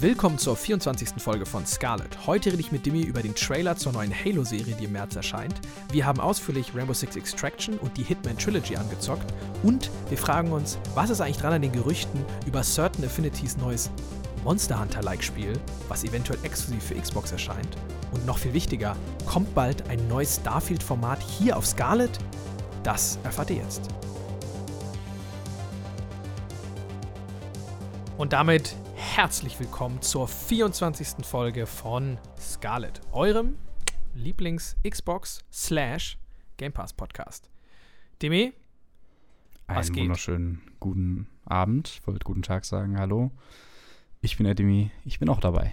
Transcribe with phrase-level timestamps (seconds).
[0.00, 1.20] Willkommen zur 24.
[1.20, 2.24] Folge von Scarlet.
[2.24, 5.56] Heute rede ich mit Dimi über den Trailer zur neuen Halo-Serie, die im März erscheint.
[5.90, 9.34] Wir haben ausführlich Rainbow Six Extraction und die Hitman Trilogy angezockt.
[9.64, 13.90] Und wir fragen uns, was ist eigentlich dran an den Gerüchten über Certain Affinities neues
[14.44, 15.54] Monster Hunter-like Spiel,
[15.88, 17.76] was eventuell exklusiv für Xbox erscheint.
[18.12, 18.96] Und noch viel wichtiger,
[19.26, 22.16] kommt bald ein neues Starfield-Format hier auf Scarlet?
[22.84, 23.88] Das erfahrt ihr jetzt.
[28.16, 28.76] Und damit
[29.18, 31.26] herzlich willkommen zur 24.
[31.26, 33.58] Folge von Scarlet, eurem
[34.14, 36.16] Lieblings-Xbox slash
[36.56, 37.50] Game Pass Podcast.
[38.22, 38.52] Demi,
[39.66, 40.02] was Einen geht?
[40.04, 41.88] wunderschönen guten Abend.
[41.88, 42.96] Ich wollte guten Tag sagen.
[42.96, 43.32] Hallo.
[44.20, 44.92] Ich bin der Demi.
[45.04, 45.72] Ich bin auch dabei.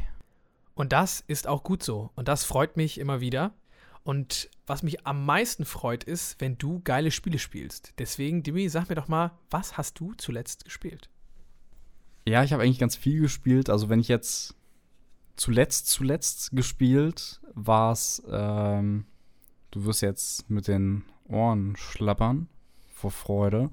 [0.73, 2.09] Und das ist auch gut so.
[2.15, 3.53] Und das freut mich immer wieder.
[4.01, 7.93] Und was mich am meisten freut, ist, wenn du geile Spiele spielst.
[7.99, 11.11] Deswegen, Demi, sag mir doch mal, was hast du zuletzt gespielt?
[12.27, 13.69] Ja, ich habe eigentlich ganz viel gespielt.
[13.69, 14.55] Also wenn ich jetzt
[15.35, 19.05] zuletzt, zuletzt gespielt, war es, ähm,
[19.71, 22.47] du wirst jetzt mit den Ohren schlappern
[22.93, 23.69] vor Freude.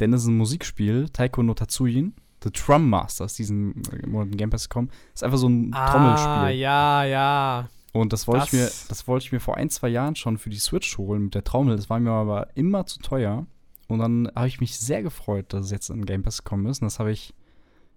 [0.00, 4.36] Denn es ist ein Musikspiel, Taiko no Tatsuyin, The Drum Masters, diesen äh, Monat in
[4.36, 4.90] Game Pass gekommen.
[5.14, 6.28] Ist einfach so ein Trommelspiel.
[6.30, 7.68] Ah, ja, ja.
[7.92, 10.36] Und das wollte ich mir, Das- das wollte ich mir vor ein, zwei Jahren schon
[10.36, 11.76] für die Switch holen mit der Trommel.
[11.76, 13.46] Das war mir aber immer zu teuer.
[13.86, 16.82] Und dann habe ich mich sehr gefreut, dass es jetzt in Game Pass gekommen ist.
[16.82, 17.34] Und das habe ich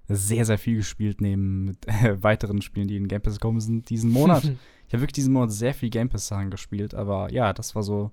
[0.08, 3.90] sehr, sehr viel gespielt, neben mit, äh, weiteren Spielen, die in Game Pass gekommen sind,
[3.90, 4.44] diesen Monat.
[4.88, 6.94] ich habe wirklich diesen Monat sehr viel Game Pass-Sachen gespielt.
[6.94, 8.12] Aber ja, das war so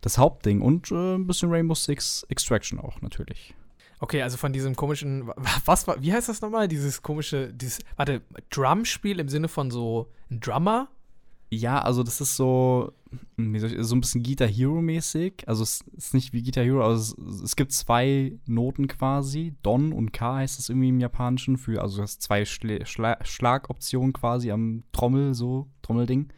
[0.00, 0.60] das Hauptding.
[0.60, 3.54] Und äh, ein bisschen Rainbow Six Extraction auch, natürlich.
[4.00, 6.68] Okay, also von diesem komischen, wa- was war, wie heißt das nochmal?
[6.68, 10.88] Dieses komische, dieses, warte, Drumspiel im Sinne von so ein Drummer?
[11.50, 12.92] Ja, also das ist so,
[13.38, 15.44] soll ich, so ein bisschen Guitar Hero-mäßig.
[15.46, 19.54] Also es ist nicht wie Guitar Hero, also es, es gibt zwei Noten quasi.
[19.62, 23.16] Don und K heißt es irgendwie im Japanischen für, also du hast zwei Schlä Schla
[23.24, 26.28] Schlagoptionen quasi am Trommel, so, Trommelding.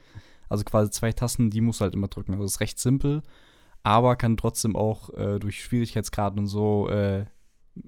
[0.48, 2.32] Also quasi zwei Tasten, die musst du halt immer drücken.
[2.32, 3.22] Also es ist recht simpel,
[3.82, 7.24] aber kann trotzdem auch äh, durch Schwierigkeitsgrad und so äh,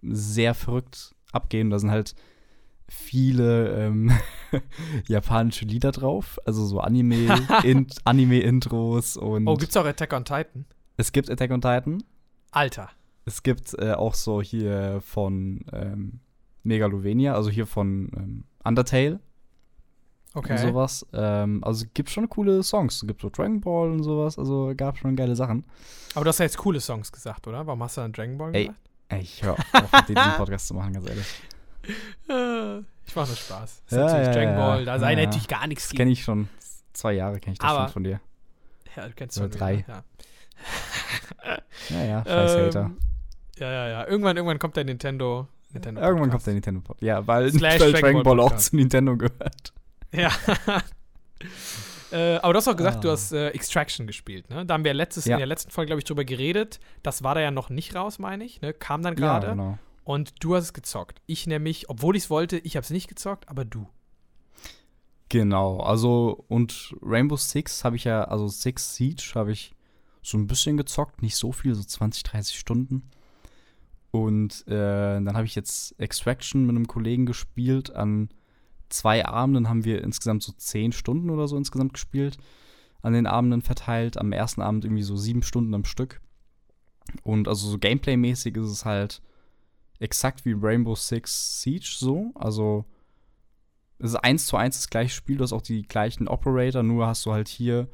[0.02, 1.70] sehr verrückt abgehen.
[1.70, 2.14] Da sind halt
[2.92, 4.12] viele ähm,
[5.08, 7.26] japanische Lieder drauf, also so Anime,
[7.64, 10.64] in, Anime-Intros und Oh, gibt's auch Attack on Titan?
[10.96, 12.02] es gibt Attack on Titan.
[12.50, 12.90] Alter.
[13.24, 16.20] Es gibt äh, auch so hier von ähm,
[16.64, 19.20] Megalovania, also hier von ähm, Undertale
[20.34, 20.52] Okay.
[20.52, 21.06] und sowas.
[21.12, 23.02] Ähm, also gibt schon coole Songs.
[23.02, 25.64] Es gibt so Dragon Ball und sowas, also gab schon geile Sachen.
[26.14, 27.66] Aber du hast ja jetzt coole Songs gesagt, oder?
[27.66, 28.62] Warum hast du dann Dragon Ball Ey.
[28.66, 28.80] gesagt?
[29.08, 31.26] Ey, ich höre auf, mit diesen Podcast zu machen, ganz ehrlich.
[33.04, 33.82] Ich mache nur Spaß.
[33.88, 34.66] Das ist Ja, natürlich ja, Dragon ja.
[34.66, 35.24] Ball, da sei Ja, ja.
[35.26, 36.48] natürlich gar nichts Das kenne ich schon.
[36.92, 38.20] Zwei Jahre kenne ich das Aber- schon von dir.
[38.96, 39.84] Ja, du kennst Oder schon drei.
[39.88, 40.02] Ja.
[41.90, 42.80] Ja, ja, scheiß Hater.
[42.86, 42.98] Ähm,
[43.58, 44.06] ja, ja, ja.
[44.06, 45.48] Irgendwann, irgendwann kommt der Nintendo.
[45.72, 47.00] Nintendo Irgendwann kommt der Nintendo Pod.
[47.02, 49.72] Ja, weil, Slash weil Dragon Ball Ball auch zu Nintendo gehört.
[50.12, 50.30] Ja.
[52.12, 53.12] äh, aber du hast auch gesagt, du Ah.
[53.12, 54.66] hast äh, Extraction gespielt, ne?
[54.66, 55.34] Da haben wir letztes, Ja.
[55.36, 56.78] in der letzten Folge, glaube ich, drüber geredet.
[57.02, 58.72] Das war da ja noch nicht raus, meine ich, ne?
[58.74, 59.48] Kam dann Ja, gerade.
[59.48, 59.78] genau.
[60.04, 61.20] Und du hast es gezockt.
[61.26, 63.88] Ich nämlich, obwohl ich es wollte, ich habe es nicht gezockt, aber du.
[65.28, 69.74] Genau, also und Rainbow Six habe ich ja, also Six Siege habe ich
[70.22, 73.10] so ein bisschen gezockt, nicht so viel, so 20, 30 Stunden.
[74.10, 77.94] Und äh, dann habe ich jetzt Extraction mit einem Kollegen gespielt.
[77.94, 78.28] An
[78.90, 82.36] zwei Abenden haben wir insgesamt so 10 Stunden oder so insgesamt gespielt.
[83.00, 84.18] An den Abenden verteilt.
[84.18, 86.20] Am ersten Abend irgendwie so sieben Stunden am Stück.
[87.22, 89.22] Und also so Gameplay-mäßig ist es halt
[90.02, 92.32] exakt wie Rainbow Six Siege so.
[92.34, 92.84] Also
[93.98, 97.06] es ist eins zu eins das gleiche Spiel, du hast auch die gleichen Operator, nur
[97.06, 97.88] hast du halt hier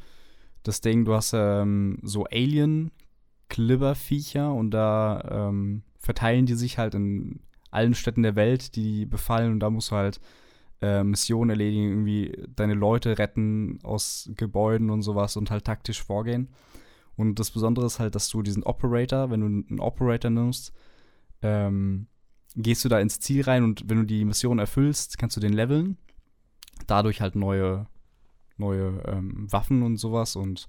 [0.62, 7.40] das Ding, du hast ähm, so Alien-Klibberviecher und da ähm, verteilen die sich halt in
[7.70, 10.18] allen Städten der Welt, die die befallen und da musst du halt
[10.80, 16.48] äh, Missionen erledigen, irgendwie deine Leute retten aus Gebäuden und sowas und halt taktisch vorgehen.
[17.16, 20.72] Und das Besondere ist halt, dass du diesen Operator, wenn du einen Operator nimmst,
[21.42, 22.06] ähm,
[22.56, 25.52] gehst du da ins Ziel rein und wenn du die Mission erfüllst, kannst du den
[25.52, 25.96] leveln.
[26.86, 27.86] Dadurch halt neue,
[28.56, 30.66] neue ähm, Waffen und sowas und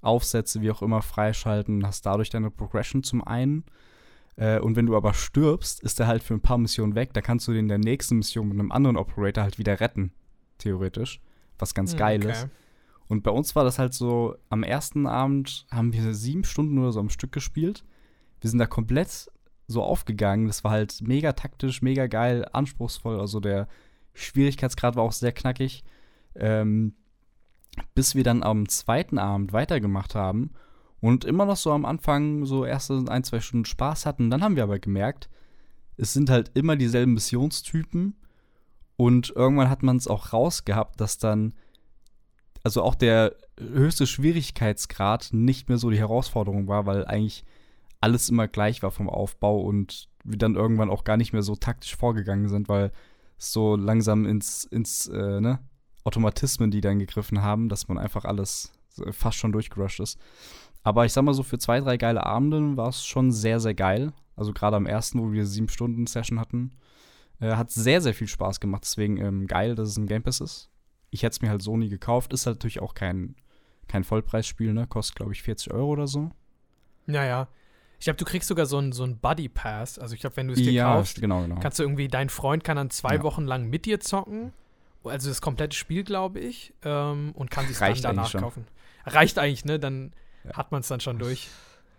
[0.00, 1.86] Aufsätze, wie auch immer, freischalten.
[1.86, 3.64] Hast dadurch deine Progression zum einen.
[4.36, 7.12] Äh, und wenn du aber stirbst, ist er halt für ein paar Missionen weg.
[7.14, 10.12] Da kannst du den in der nächsten Mission mit einem anderen Operator halt wieder retten.
[10.58, 11.20] Theoretisch.
[11.58, 12.32] Was ganz Hm, geil okay.
[12.32, 12.48] ist.
[13.08, 16.92] Und bei uns war das halt so, am ersten Abend haben wir sieben Stunden oder
[16.92, 17.84] so am Stück gespielt.
[18.40, 19.30] Wir sind da komplett
[19.66, 20.46] so aufgegangen.
[20.46, 23.20] Das war halt mega taktisch, mega geil, anspruchsvoll.
[23.20, 23.68] Also der
[24.14, 25.84] Schwierigkeitsgrad war auch sehr knackig.
[26.34, 26.94] Ähm,
[27.94, 30.50] bis wir dann am zweiten Abend weitergemacht haben
[31.00, 34.30] und immer noch so am Anfang so erste ein, zwei Stunden Spaß hatten.
[34.30, 35.28] Dann haben wir aber gemerkt,
[35.98, 38.14] es sind halt immer dieselben Missionstypen
[38.96, 41.54] Und irgendwann hat man es auch rausgehabt, dass dann,
[42.62, 47.44] also auch der höchste Schwierigkeitsgrad nicht mehr so die Herausforderung war, weil eigentlich
[48.06, 51.56] alles immer gleich war vom Aufbau und wir dann irgendwann auch gar nicht mehr so
[51.56, 52.92] taktisch vorgegangen sind, weil
[53.36, 55.58] es so langsam ins, ins äh, ne,
[56.04, 58.72] Automatismen, die dann gegriffen haben, dass man einfach alles
[59.10, 60.20] fast schon durchgerusht ist.
[60.84, 63.74] Aber ich sag mal so, für zwei, drei geile Abende war es schon sehr, sehr
[63.74, 64.12] geil.
[64.36, 66.76] Also gerade am ersten, wo wir sieben Stunden Session hatten,
[67.40, 68.84] äh, hat sehr, sehr viel Spaß gemacht.
[68.84, 70.70] Deswegen ähm, geil, dass es ein Game Pass ist.
[71.10, 72.32] Ich hätte es mir halt so nie gekauft.
[72.32, 73.34] Ist halt natürlich auch kein,
[73.88, 74.86] kein Vollpreisspiel, ne?
[74.86, 76.30] Kostet, glaube ich, 40 Euro oder so.
[77.06, 77.48] Naja.
[77.98, 79.98] Ich glaube, du kriegst sogar so einen so Buddy Pass.
[79.98, 81.58] Also ich glaube, wenn du es dir ja, kaufst, genau, genau.
[81.60, 83.22] kannst du irgendwie, dein Freund kann dann zwei Ja.
[83.22, 84.52] Wochen lang mit dir zocken.
[85.04, 86.74] Also das komplette Spiel, glaube ich.
[86.82, 88.66] Ähm, und kann sich dann danach kaufen.
[89.06, 89.78] Reicht eigentlich, ne?
[89.78, 90.12] Dann
[90.44, 90.56] Ja.
[90.56, 91.48] hat man es dann schon durch.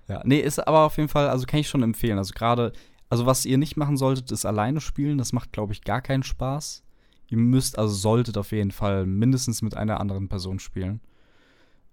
[0.07, 2.17] Ja, nee, ist aber auf jeden Fall, also kann ich schon empfehlen.
[2.17, 2.73] Also gerade,
[3.09, 5.17] also was ihr nicht machen solltet, ist alleine spielen.
[5.17, 6.83] Das macht, glaube ich, gar keinen Spaß.
[7.29, 11.01] Ihr müsst, also solltet auf jeden Fall mindestens mit einer anderen Person spielen.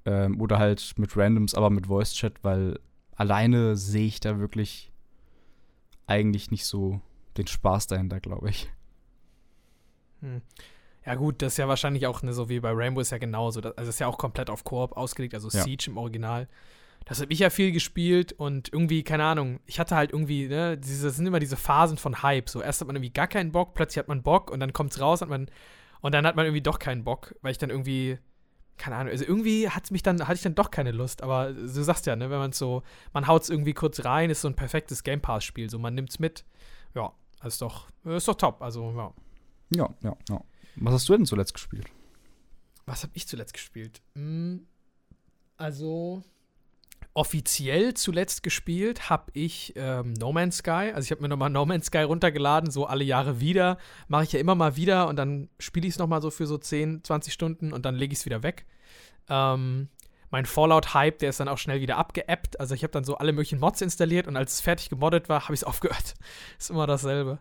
[0.04, 2.78] Ähm, oder halt mit Randoms, aber mit Voice Chat, weil
[3.16, 4.92] alleine sehe ich da wirklich
[6.06, 7.00] eigentlich nicht so
[7.36, 8.70] den Spaß dahinter, glaube ich.
[10.20, 10.42] Hm.
[11.06, 13.60] Ja, gut, das ist ja wahrscheinlich auch ne, so wie bei Rainbow ist ja genauso.
[13.60, 15.62] Das, also ist ja auch komplett auf Koop ausgelegt, also Ja.
[15.62, 16.48] Siege im Original.
[17.04, 20.78] Das habe ich ja viel gespielt und irgendwie, keine Ahnung, ich hatte halt irgendwie, ne,
[20.78, 22.48] diese, das sind immer diese Phasen von Hype.
[22.48, 24.98] So, erst hat man irgendwie gar keinen Bock, plötzlich hat man Bock und dann kommt's
[25.00, 25.50] raus hat man,
[26.00, 28.18] und dann hat man irgendwie doch keinen Bock, weil ich dann irgendwie,
[28.76, 31.82] keine Ahnung, also irgendwie hat's mich dann, hatte ich dann doch keine Lust, aber du
[31.82, 32.82] sagst ja, ne, wenn man so,
[33.12, 36.44] man haut's irgendwie kurz rein, ist so ein perfektes Game Pass-Spiel, so man nimmt's mit.
[36.94, 37.12] Ja,
[37.44, 39.12] ist doch, ist doch top, also ja.
[39.70, 40.40] Ja, ja, ja.
[40.76, 41.86] Was hast du denn zuletzt gespielt?
[42.86, 44.02] Was habe ich zuletzt gespielt?
[44.14, 44.66] Hm,
[45.56, 46.22] also
[47.14, 50.90] offiziell zuletzt gespielt habe ich ähm, No Man's Sky.
[50.92, 53.78] Also ich habe mir nochmal No Man's Sky runtergeladen, so alle Jahre wieder.
[54.08, 56.58] Mache ich ja immer mal wieder und dann spiele ich es nochmal so für so
[56.58, 58.66] 10, 20 Stunden und dann lege ich es wieder weg.
[59.28, 59.88] Ähm,
[60.30, 62.58] mein Fallout-Hype, der ist dann auch schnell wieder abgeappt.
[62.58, 65.44] Also ich habe dann so alle möglichen Mods installiert und als es fertig gemoddet war,
[65.44, 66.14] habe ich es aufgehört.
[66.58, 67.38] ist immer dasselbe.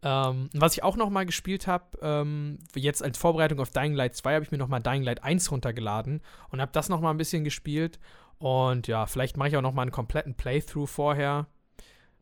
[0.00, 4.14] Ähm, was ich auch noch mal gespielt habe, ähm, jetzt als Vorbereitung auf Dying Light
[4.14, 7.10] 2, habe ich mir noch mal Dying Light 1 runtergeladen und habe das noch mal
[7.10, 7.98] ein bisschen gespielt.
[8.38, 11.46] Und ja, vielleicht mache ich auch noch mal einen kompletten Playthrough vorher.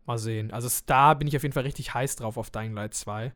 [0.07, 0.51] Mal sehen.
[0.53, 3.33] Also da bin ich auf jeden Fall richtig heiß drauf auf Dying Light 2.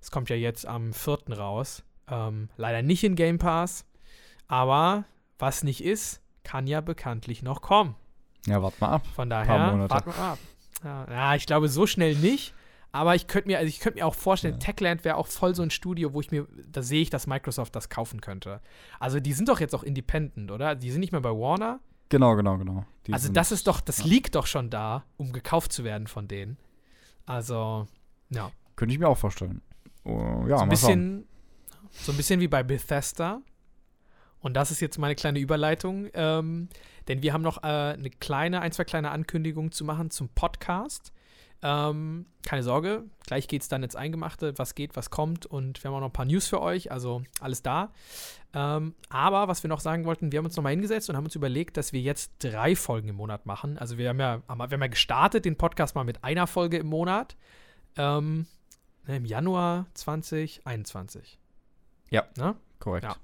[0.00, 1.36] Es kommt ja jetzt am 4.
[1.36, 1.82] raus.
[2.08, 3.84] Ähm, leider nicht in Game Pass.
[4.46, 5.04] Aber
[5.38, 7.96] was nicht ist, kann ja bekanntlich noch kommen.
[8.46, 9.06] Ja, warte mal ab.
[9.14, 10.38] Von daher, wir mal ab.
[10.84, 12.54] Ja, ja, ich glaube, so schnell nicht.
[12.92, 14.60] Aber ich könnte mir, also ich könnte mir auch vorstellen, Ja.
[14.60, 17.74] Techland wäre auch voll so ein Studio, wo ich mir, da sehe ich, dass Microsoft
[17.74, 18.60] das kaufen könnte.
[19.00, 20.76] Also die sind doch jetzt auch independent, oder?
[20.76, 21.80] Die sind nicht mehr bei Warner.
[22.14, 22.86] Genau, genau, genau.
[23.08, 24.04] Die also das ist doch, das ja.
[24.04, 26.58] liegt doch schon da, um gekauft zu werden von denen.
[27.26, 27.88] Also,
[28.30, 28.52] ja.
[28.76, 29.62] Könnte ich mir auch vorstellen.
[30.04, 30.68] Oh, ja, so ein schauen.
[30.68, 31.28] bisschen,
[31.90, 33.42] so ein bisschen wie bei Bethesda.
[34.38, 36.68] Und das ist jetzt meine kleine Überleitung, ähm,
[37.08, 41.12] denn wir haben noch äh, eine kleine, ein, zwei kleine Ankündigungen zu machen zum Podcast.
[41.62, 45.88] Ähm, keine Sorge, gleich geht es dann ins Eingemachte, was geht, was kommt und wir
[45.90, 47.90] haben auch noch ein paar News für euch, also alles da.
[48.52, 51.34] Ähm, aber was wir noch sagen wollten, wir haben uns nochmal hingesetzt und haben uns
[51.34, 53.78] überlegt, dass wir jetzt drei Folgen im Monat machen.
[53.78, 56.76] Also wir haben ja, haben- wir haben ja gestartet, den Podcast mal mit einer Folge
[56.76, 57.34] im Monat.
[57.96, 58.46] Ähm,
[59.06, 61.38] ne, Im Januar 2021.
[62.10, 62.24] Ja.
[62.36, 62.54] Ne?
[62.78, 63.04] Korrekt.
[63.04, 63.16] Ja.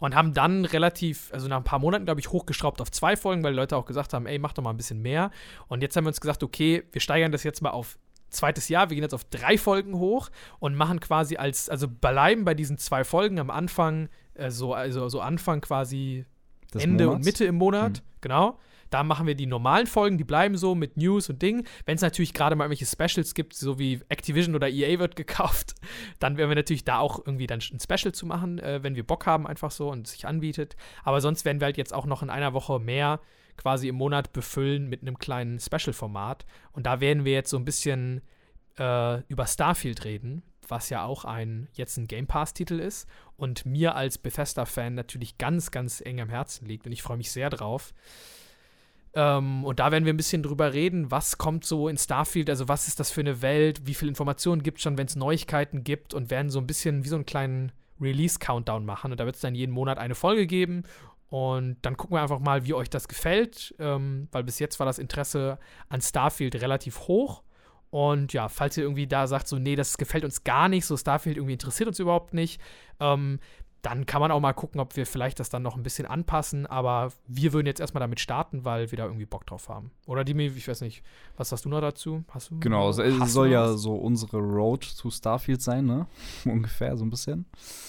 [0.00, 3.42] Und haben dann relativ, also nach ein paar Monaten, glaube ich, hochgeschraubt auf zwei Folgen,
[3.44, 5.30] weil die Leute auch gesagt haben, ey, mach doch mal ein bisschen mehr.
[5.68, 7.98] Und jetzt haben wir uns gesagt, okay, wir steigern das jetzt mal auf
[8.30, 8.88] zweites Jahr.
[8.90, 12.78] Wir gehen jetzt auf drei Folgen hoch und machen quasi als, also bleiben bei diesen
[12.78, 16.24] zwei Folgen am Anfang, äh, so, also so Anfang quasi
[16.72, 17.26] Des Ende und Monats?
[17.26, 18.20] Mitte im Monat, Mhm.
[18.22, 18.58] genau.
[18.90, 21.66] Da machen wir die normalen Folgen, die bleiben so mit News und Dingen.
[21.86, 25.74] Wenn es natürlich gerade mal irgendwelche Specials gibt, so wie Activision oder EA wird gekauft,
[26.18, 29.06] dann werden wir natürlich da auch irgendwie dann ein Special zu machen, äh, wenn wir
[29.06, 30.76] Bock haben, einfach so und sich anbietet.
[31.04, 33.20] Aber sonst werden wir halt jetzt auch noch in einer Woche mehr
[33.56, 36.46] quasi im Monat befüllen mit einem kleinen Special-Format.
[36.72, 38.22] Und da werden wir jetzt so ein bisschen
[38.78, 43.06] äh, über Starfield reden, was ja auch ein jetzt ein Game Pass-Titel ist
[43.36, 47.30] und mir als Bethesda-Fan natürlich ganz, ganz eng am Herzen liegt und ich freue mich
[47.30, 47.92] sehr drauf.
[49.14, 52.68] Ähm, und da werden wir ein bisschen drüber reden, was kommt so in Starfield, also
[52.68, 55.82] was ist das für eine Welt, wie viele Informationen gibt es schon, wenn es Neuigkeiten
[55.82, 59.10] gibt und werden so ein bisschen wie so einen kleinen Release-Countdown machen.
[59.10, 60.84] Und da wird es dann jeden Monat eine Folge geben.
[61.28, 64.86] Und dann gucken wir einfach mal, wie euch das gefällt, ähm, weil bis jetzt war
[64.86, 67.42] das Interesse an Starfield relativ hoch.
[67.90, 70.96] Und ja, falls ihr irgendwie da sagt, so, nee, das gefällt uns gar nicht, so
[70.96, 72.60] Starfield irgendwie interessiert uns überhaupt nicht,
[73.00, 73.40] ähm,
[73.82, 76.66] dann kann man auch mal gucken, ob wir vielleicht das dann noch ein bisschen anpassen.
[76.66, 79.90] Aber wir würden jetzt erstmal damit starten, weil wir da irgendwie Bock drauf haben.
[80.06, 81.02] Oder Dimi, ich weiß nicht,
[81.36, 82.24] was hast du noch dazu?
[82.30, 82.96] Hast du Genau, es
[83.32, 83.80] soll ja was?
[83.80, 86.06] so unsere Road to Starfield sein, ne?
[86.44, 87.46] Ungefähr so ein bisschen.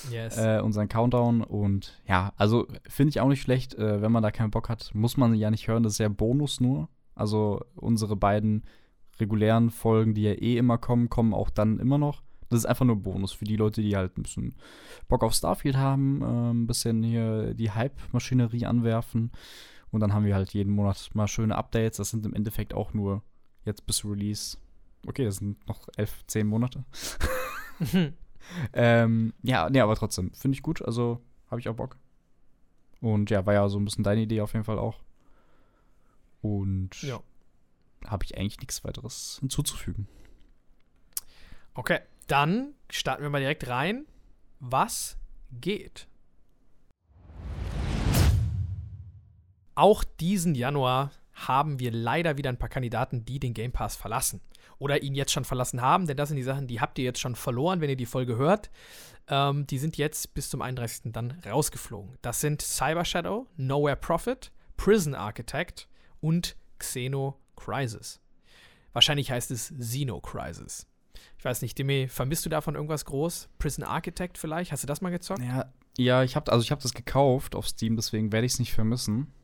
[0.10, 0.38] Yes.
[0.38, 1.42] Äh, unseren Countdown.
[1.44, 4.92] Und ja, also finde ich auch nicht schlecht, äh, wenn man da keinen Bock hat,
[4.94, 5.84] muss man ja nicht hören.
[5.84, 6.88] Das ist ja Bonus nur.
[7.16, 8.64] Also unsere beiden
[9.20, 12.24] regulären Folgen, die ja eh immer kommen, kommen auch dann immer noch.
[12.52, 14.56] Das ist einfach nur Bonus für die Leute, die halt ein bisschen
[15.08, 19.32] Bock auf Starfield haben, äh, ein bisschen hier die Hype-Maschinerie anwerfen.
[19.90, 21.98] Und dann haben wir halt jeden Monat mal schöne Updates.
[21.98, 23.24] Das sind im Endeffekt auch nur
[23.66, 24.58] jetzt bis Release.
[25.08, 26.86] Okay, das sind noch elf, zehn Monate.
[28.74, 30.82] Ähm, ja, nee, aber trotzdem, finde ich gut.
[30.82, 31.98] Also habe ich auch Bock.
[33.00, 35.00] Und ja, war ja so ein bisschen deine Idee auf jeden Fall auch.
[36.42, 37.20] Und ja.
[38.06, 40.08] habe ich eigentlich nichts weiteres hinzuzufügen.
[41.74, 42.00] Okay,
[42.32, 44.06] dann starten wir mal direkt rein.
[44.62, 45.18] Was
[45.52, 46.08] geht?
[49.76, 54.40] Auch diesen Januar haben wir leider wieder ein paar Kandidaten, die den Game Pass verlassen.
[54.80, 57.20] Oder ihn jetzt schon verlassen haben, denn das sind die Sachen, die habt ihr jetzt
[57.20, 58.72] schon verloren, wenn ihr die Folge hört.
[59.28, 61.12] Ähm, die sind jetzt bis zum 31.
[61.12, 62.18] dann rausgeflogen.
[62.22, 65.90] Das sind Cyber Shadow, Nowhere Profit, Prison Architect
[66.22, 68.22] und Xeno Crisis.
[68.94, 70.88] Wahrscheinlich heißt es Xeno Crisis.
[71.38, 73.50] Ich weiß nicht, Demi, vermisst du davon irgendwas groß?
[73.60, 74.72] Prison Architect vielleicht?
[74.72, 75.42] Hast du das mal gezockt?
[75.42, 78.60] Ja, ja ich habe also ich habe das gekauft auf Steam, deswegen werde ich es
[78.60, 79.28] nicht vermissen.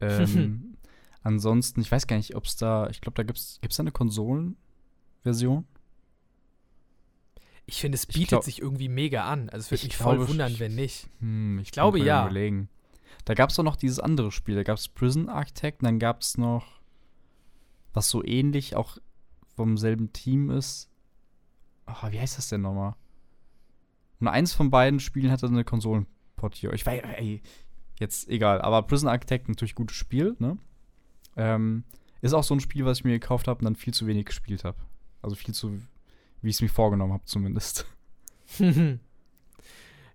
[0.00, 0.76] Ähm,
[1.22, 3.90] ansonsten, ich weiß gar nicht, ob es da, ich glaube, da gibt es da eine
[3.90, 5.66] Konsolenversion?
[7.66, 9.48] Ich finde, es Ich bietet glaub- sich irgendwie mega an.
[9.50, 11.08] Also es würde Ich mich voll glaube, wundern, ich- wenn nicht.
[11.20, 12.22] Hm, ich glaube, bin ja.
[12.24, 12.68] Überlegen.
[13.24, 14.54] Da gab es doch noch dieses andere Spiel.
[14.54, 16.80] Da gab es Prison Architect und dann gab es noch,
[17.92, 18.98] was so ähnlich auch
[19.56, 20.87] vom selben Team ist.
[21.88, 22.94] Ah, wie heißt das denn nochmal?
[24.20, 26.74] Und eins von beiden Spielen hatte eine Konsolenportierung.
[26.74, 27.40] Ich weiß, ey,
[27.98, 28.60] jetzt egal.
[28.60, 30.58] Aber Prison Architect natürlich gutes Spiel, ne?
[31.36, 31.84] Ähm,
[32.20, 34.26] ist auch so ein Spiel, was ich mir gekauft habe und dann viel zu wenig
[34.26, 34.76] gespielt habe.
[35.22, 35.80] Also viel zu,
[36.42, 37.86] wie ich es mir vorgenommen habe, zumindest.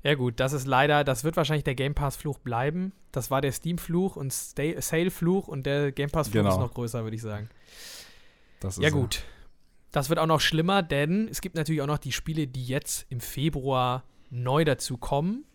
[0.03, 2.91] ja gut, das ist leider, das wird wahrscheinlich der Game Pass-Fluch bleiben.
[3.11, 6.53] Das war der Steam-Fluch und Sale-Fluch und der Game Pass-Fluch Genau.
[6.55, 7.49] ist noch größer, würde ich sagen.
[8.79, 9.23] Ja gut.
[9.93, 13.05] Das wird auch noch schlimmer, denn es gibt natürlich auch noch die Spiele, die jetzt
[13.09, 15.45] im Februar neu dazu kommen.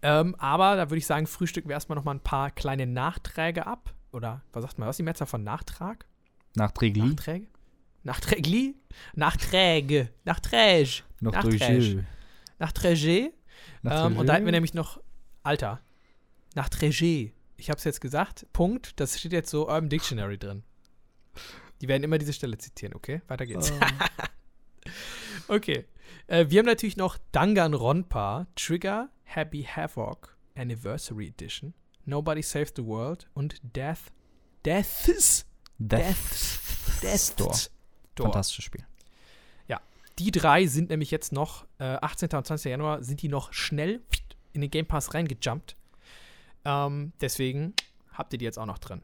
[0.00, 3.66] Ähm, aber da würde ich sagen, frühstücken wir erstmal noch mal ein paar kleine Nachträge
[3.66, 3.92] ab.
[4.10, 6.06] Oder was sagt man, was ist die Mehrzahl von Nachtrag?
[6.54, 7.04] Nachträglich.
[7.04, 7.46] Nachträge?
[8.04, 8.74] Nachträgli?
[9.14, 10.08] Nachträge.
[10.24, 11.02] Nachträge.
[11.20, 11.98] Nachträglich.
[12.58, 13.32] Nachträge.
[13.84, 14.98] Ähm, und da hätten wir nämlich noch,
[15.42, 15.82] Alter,
[16.54, 17.32] Nachträge.
[17.58, 18.98] Ich habe es jetzt gesagt, Punkt.
[18.98, 20.62] Das steht jetzt so Urban Dictionary drin.
[21.80, 23.22] Die werden immer diese Stelle zitieren, okay?
[23.28, 23.72] Weiter geht's.
[25.48, 25.84] okay.
[26.26, 33.28] Äh, wir haben natürlich noch Danganronpa, Trigger, Happy Havoc, Anniversary Edition, Nobody Saved the World
[33.34, 34.12] und Death.
[34.64, 35.46] Deaths.
[35.78, 37.00] Death.
[37.02, 37.32] Death.
[37.32, 37.56] Store.
[38.16, 38.84] Fantastisches Spiel.
[40.20, 42.28] Die drei sind nämlich jetzt noch, äh, 18.
[42.36, 42.70] und 20.
[42.70, 44.02] Januar, sind die noch schnell
[44.52, 45.76] in den Game Pass reingejumpt.
[46.66, 47.72] Ähm, deswegen
[48.12, 49.00] habt ihr die jetzt auch noch drin.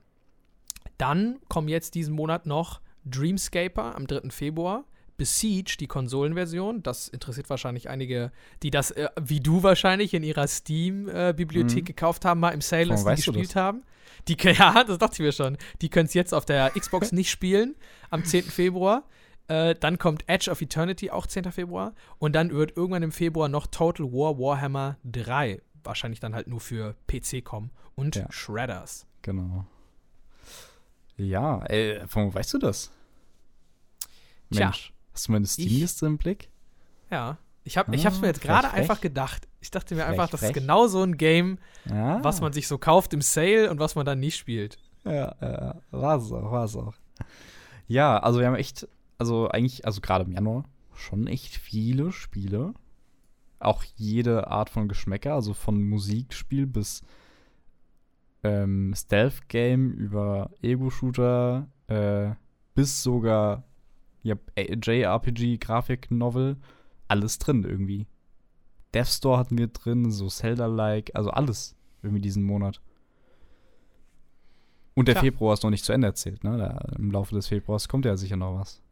[0.98, 4.30] Dann kommen jetzt diesen Monat noch Dreamscaper am 3.
[4.30, 4.84] Februar,
[5.16, 6.82] Besiege, die Konsolenversion.
[6.82, 11.86] Das interessiert wahrscheinlich einige, die das, äh, wie du wahrscheinlich, in ihrer Steam-Bibliothek Mhm.
[11.86, 13.16] gekauft haben, mal im Sale Warum das?
[13.24, 13.82] gespielt haben.
[14.28, 15.56] Die, ja, das dachte ich mir schon.
[15.80, 17.76] Die können es jetzt auf der Xbox nicht spielen
[18.10, 18.42] am 10.
[18.44, 19.04] Februar.
[19.48, 21.50] Äh, dann kommt Edge of Eternity, auch 10.
[21.52, 21.94] Februar.
[22.18, 26.60] Und dann wird irgendwann im Februar noch Total War Warhammer 3, wahrscheinlich dann halt nur
[26.60, 27.70] für PC kommen.
[27.94, 28.26] Und Ja.
[28.30, 29.06] Shredders.
[29.22, 29.64] Genau.
[31.16, 32.90] Ja, ey, von wo weißt du das?
[34.50, 36.50] Tja, Mensch, hast du meine Steam-Liste im Blick?
[37.10, 37.38] Ja.
[37.64, 39.48] Ich habe ich hab's mir Ah, jetzt gerade einfach gedacht.
[39.60, 40.54] Ich dachte mir Frech, einfach, das ist frech.
[40.62, 42.22] genau so ein Game, Ja.
[42.22, 44.78] was man sich so kauft im Sale und was man dann nicht spielt.
[45.04, 46.94] Ja, ja, war es auch, war es auch.
[47.88, 48.86] Ja, also wir haben echt,
[49.18, 52.72] also eigentlich, also gerade im Januar, schon echt viele Spiele.
[53.58, 57.02] Auch jede Art von Geschmäcker, also von Musikspiel bis
[58.46, 62.30] ähm, Stealth-Game über Ego-Shooter äh,
[62.74, 63.64] bis sogar
[64.22, 66.56] ja, JRPG, Grafik-Novel,
[67.08, 68.06] alles drin irgendwie.
[68.94, 72.80] Death Store hatten wir drin, so Zelda-like, also alles irgendwie diesen Monat.
[74.94, 75.22] Und der Tja.
[75.22, 76.56] Februar ist noch nicht zu Ende erzählt, ne?
[76.56, 78.82] Da, Im Laufe des Februars kommt ja sicher noch was.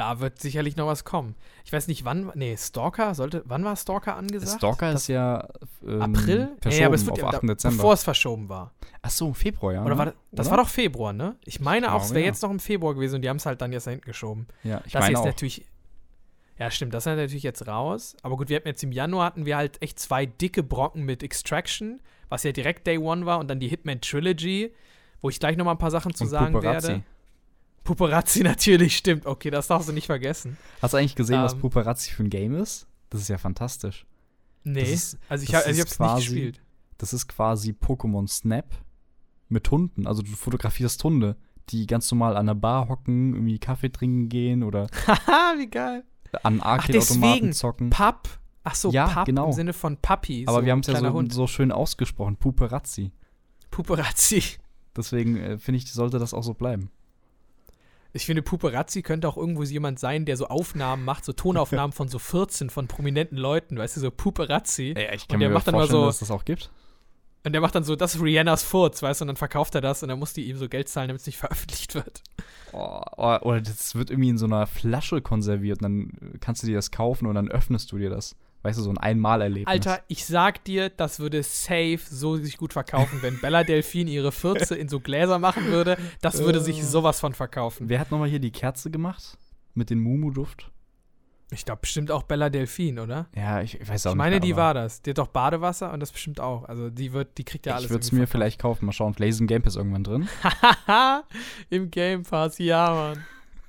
[0.00, 1.34] Da wird sicherlich noch was kommen.
[1.66, 2.32] Ich weiß nicht, wann.
[2.34, 3.42] Nee, Stalker sollte.
[3.44, 4.56] Wann war Stalker angesagt?
[4.58, 5.46] Stalker Das ist ja
[5.86, 6.56] ähm, April?
[6.62, 7.34] verschoben aber es wird auf ja 8.
[7.34, 7.76] da- Dezember.
[7.76, 8.72] Bevor es verschoben war.
[9.02, 9.80] Ach so, Februar, ja.
[9.84, 9.98] Oder ne?
[9.98, 10.56] war das, das Oder?
[10.56, 11.36] war doch Februar, ne?
[11.44, 12.26] Ich meine Ich auch, es wäre ja.
[12.28, 14.46] jetzt noch im Februar gewesen und die haben es halt dann jetzt da hinten geschoben.
[14.64, 15.24] Ja, ich das meine jetzt auch.
[15.26, 15.66] natürlich.
[16.58, 18.16] Ja, stimmt, das ist natürlich jetzt raus.
[18.22, 21.22] Aber gut, wir hatten jetzt im Januar hatten wir halt echt zwei dicke Brocken mit
[21.22, 24.72] Extraction, was ja direkt Day One war, und dann die Hitman Trilogy,
[25.20, 26.88] wo ich gleich nochmal ein paar Sachen zu Und sagen Puperazzi.
[26.88, 27.02] werde.
[27.84, 29.26] Puperazzi natürlich, stimmt.
[29.26, 30.56] Okay, das darfst du nicht vergessen.
[30.82, 31.60] Hast du eigentlich gesehen, was Ähm.
[31.60, 32.86] Puperazzi für ein Game ist?
[33.10, 34.06] Das ist ja fantastisch.
[34.64, 36.60] Nee, ist- also ich, hab, also ich hab's quasi- nicht gespielt.
[36.98, 38.66] Das ist quasi Pokémon Snap
[39.48, 40.06] mit Hunden.
[40.06, 41.36] Also du fotografierst Hunde,
[41.70, 46.04] die ganz normal an der Bar hocken, irgendwie Kaffee trinken gehen oder Haha, wie geil.
[46.42, 46.60] an.
[46.60, 47.88] Arcade-Automaten zocken.
[47.90, 48.28] Papp.
[48.62, 49.46] Ach so, Ja, Papp genau.
[49.46, 50.44] im Sinne von Papi.
[50.46, 53.12] Aber so wir haben es ja so, so schön ausgesprochen, Puperazzi.
[53.70, 54.42] Puperazzi.
[54.94, 56.90] Deswegen äh, finde ich, sollte das auch so bleiben.
[58.12, 62.08] Ich finde, Puperazzi könnte auch irgendwo jemand sein, der so Aufnahmen macht, so Tonaufnahmen von
[62.08, 64.94] so 14 von prominenten Leuten, weißt du, so Puperazzi.
[64.96, 66.70] Ja, ich kann Und der mir macht dann mal vorstellen, so- dass das auch gibt.
[67.42, 69.80] Und der macht dann so, das ist Rihannas Furz, weißt du, und dann verkauft er
[69.80, 72.22] das und dann muss die ihm so Geld zahlen, damit es nicht veröffentlicht wird.
[72.72, 76.66] Oh, oh, oder das wird irgendwie in so einer Flasche konserviert und dann kannst du
[76.66, 78.36] dir das kaufen und dann öffnest du dir das.
[78.62, 79.66] Weißt du, so ein Einmalerlebnis.
[79.66, 84.32] Alter, ich sag dir, das würde safe so sich gut verkaufen, wenn Bella Delphine ihre
[84.32, 85.96] Fürze in so Gläser machen würde.
[86.20, 87.88] Das würde sich sowas von verkaufen.
[87.88, 89.38] Wer hat nochmal hier die Kerze gemacht?
[89.74, 90.70] Mit dem Mumu-Duft?
[91.52, 93.26] Ich glaube bestimmt auch Bella Delphine, oder?
[93.34, 94.18] Ja, ich, ich weiß auch Ich nicht.
[94.18, 95.02] meine, mehr, die war das.
[95.02, 96.64] Die hat doch Badewasser und das bestimmt auch.
[96.64, 97.86] Also die wird, die kriegt ja alles.
[97.86, 98.86] Ich würde es mir vielleicht kaufen.
[98.86, 100.28] Mal schauen, vielleicht ist im Game Pass irgendwann drin.
[100.86, 101.24] Haha,
[101.70, 103.24] im Game Pass, ja, Mann.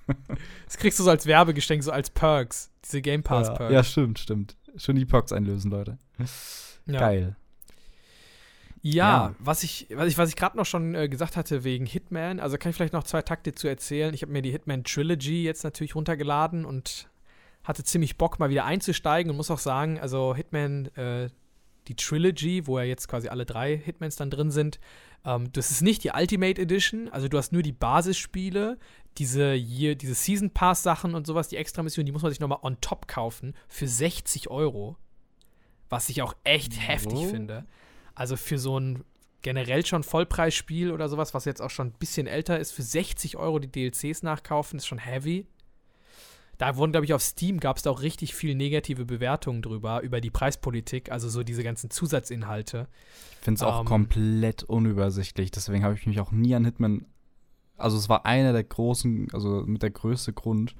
[0.66, 2.70] Das kriegst du so als Werbegeschenk, so als Perks.
[2.84, 3.74] Diese Game Pass ja, Perks.
[3.74, 4.58] ja, stimmt, stimmt.
[4.78, 5.98] Schon die Perks einlösen, Leute.
[6.86, 7.00] Ja.
[7.00, 7.36] Geil.
[8.84, 9.36] Ja, Ja.
[9.40, 12.58] was ich, was ich, was ich gerade noch schon äh, gesagt hatte wegen Hitman, also
[12.58, 14.14] kann ich vielleicht noch zwei Takte zu erzählen.
[14.14, 17.08] Ich habe mir die Hitman Trilogy jetzt natürlich runtergeladen und
[17.64, 21.30] hatte ziemlich Bock, mal wieder einzusteigen und muss auch sagen, also Hitman, äh,
[21.88, 24.80] die Trilogy, wo ja jetzt quasi alle drei Hitmans dann drin sind,
[25.26, 28.80] ähm, das ist nicht die Ultimate Edition, also du hast nur die Basisspiele,
[29.18, 32.40] diese hier, diese Season Pass Sachen und sowas, die extra Mission, die muss man sich
[32.40, 34.98] nochmal on top kaufen für 60 Euro.
[35.90, 37.28] Was ich auch echt heftig So?
[37.28, 37.66] finde.
[38.16, 39.04] Also für so ein
[39.42, 43.38] generell schon Vollpreisspiel oder sowas, was jetzt auch schon ein bisschen älter ist, für 60
[43.38, 45.48] Euro die DLCs nachkaufen, ist schon heavy.
[46.60, 50.02] Da wurden, glaube ich, auf Steam gab es da auch richtig viel negative Bewertungen drüber,
[50.02, 52.88] über die Preispolitik, also so diese ganzen Zusatzinhalte.
[53.40, 53.86] Ich finde es auch Ähm.
[53.88, 55.50] komplett unübersichtlich.
[55.50, 57.06] Deswegen habe ich mich auch nie an Hitman.
[57.82, 60.76] Also, es war einer der großen, also mit der größte Grund,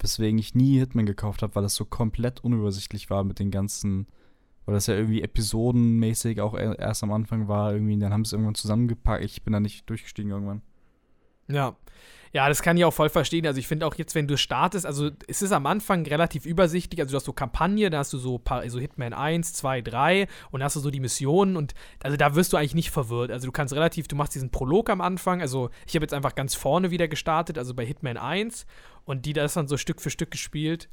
[0.00, 4.06] weswegen ich nie Hitman gekauft habe, weil es so komplett unübersichtlich war mit den ganzen.
[4.64, 8.28] Weil das ja irgendwie episodenmäßig auch er- erst am Anfang war, irgendwie, dann haben sie
[8.28, 9.24] es irgendwann zusammengepackt.
[9.24, 10.60] Ich bin da nicht durchgestiegen irgendwann.
[11.48, 11.74] Ja.
[12.32, 13.46] Ja, das kann ich auch voll verstehen.
[13.46, 17.00] Also ich finde auch jetzt, wenn du startest, also es ist am Anfang relativ übersichtlich.
[17.00, 20.28] Also du hast so Kampagne, da hast du so, paar, so Hitman 1, 2, 3
[20.50, 23.30] und da hast du so die Missionen und also da wirst du eigentlich nicht verwirrt.
[23.30, 25.40] Also du kannst relativ, du machst diesen Prolog am Anfang.
[25.40, 28.66] Also ich habe jetzt einfach ganz vorne wieder gestartet, also bei Hitman 1
[29.04, 30.88] und die das dann so Stück für Stück gespielt.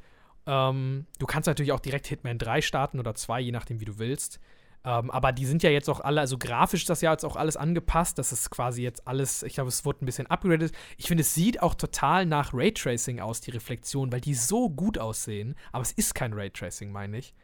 [0.46, 3.98] Ähm, du kannst natürlich auch direkt Hitman 3 starten oder 2, je nachdem, wie du
[3.98, 4.40] willst.
[4.86, 7.56] Ähm, aber die sind ja jetzt auch alle, also grafisch das ja jetzt auch alles
[7.56, 8.18] angepasst.
[8.18, 10.72] Das ist quasi jetzt alles, ich glaube, es wurde ein bisschen upgraded.
[10.96, 14.96] Ich finde, es sieht auch total nach Raytracing aus, die Reflexion, weil die so gut
[14.96, 15.56] aussehen.
[15.72, 17.34] Aber es ist kein Raytracing, meine ich.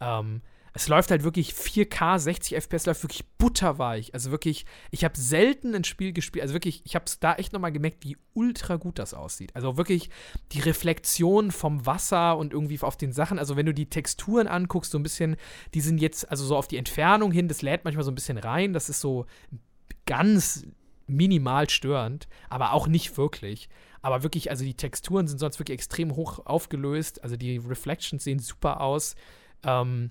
[0.00, 0.42] Ähm,
[0.74, 4.14] es läuft halt wirklich 4K, 60 FPS, läuft wirklich butterweich.
[4.14, 7.52] Also wirklich, ich habe selten ein Spiel gespielt, also wirklich, ich habe es da echt
[7.52, 9.54] nochmal gemerkt, wie ultra gut das aussieht.
[9.54, 10.08] Also wirklich
[10.52, 14.92] die Reflexion vom Wasser und irgendwie auf den Sachen, also wenn du die Texturen anguckst,
[14.92, 15.36] so ein bisschen,
[15.74, 18.38] die sind jetzt, also so auf die Entfernung hin, das lädt manchmal so ein bisschen
[18.38, 19.26] rein, das ist so
[20.06, 20.64] ganz
[21.06, 23.68] minimal störend, aber auch nicht wirklich.
[24.00, 28.38] Aber wirklich, also die Texturen sind sonst wirklich extrem hoch aufgelöst, also die Reflections sehen
[28.38, 29.14] super aus.
[29.64, 30.10] Ähm,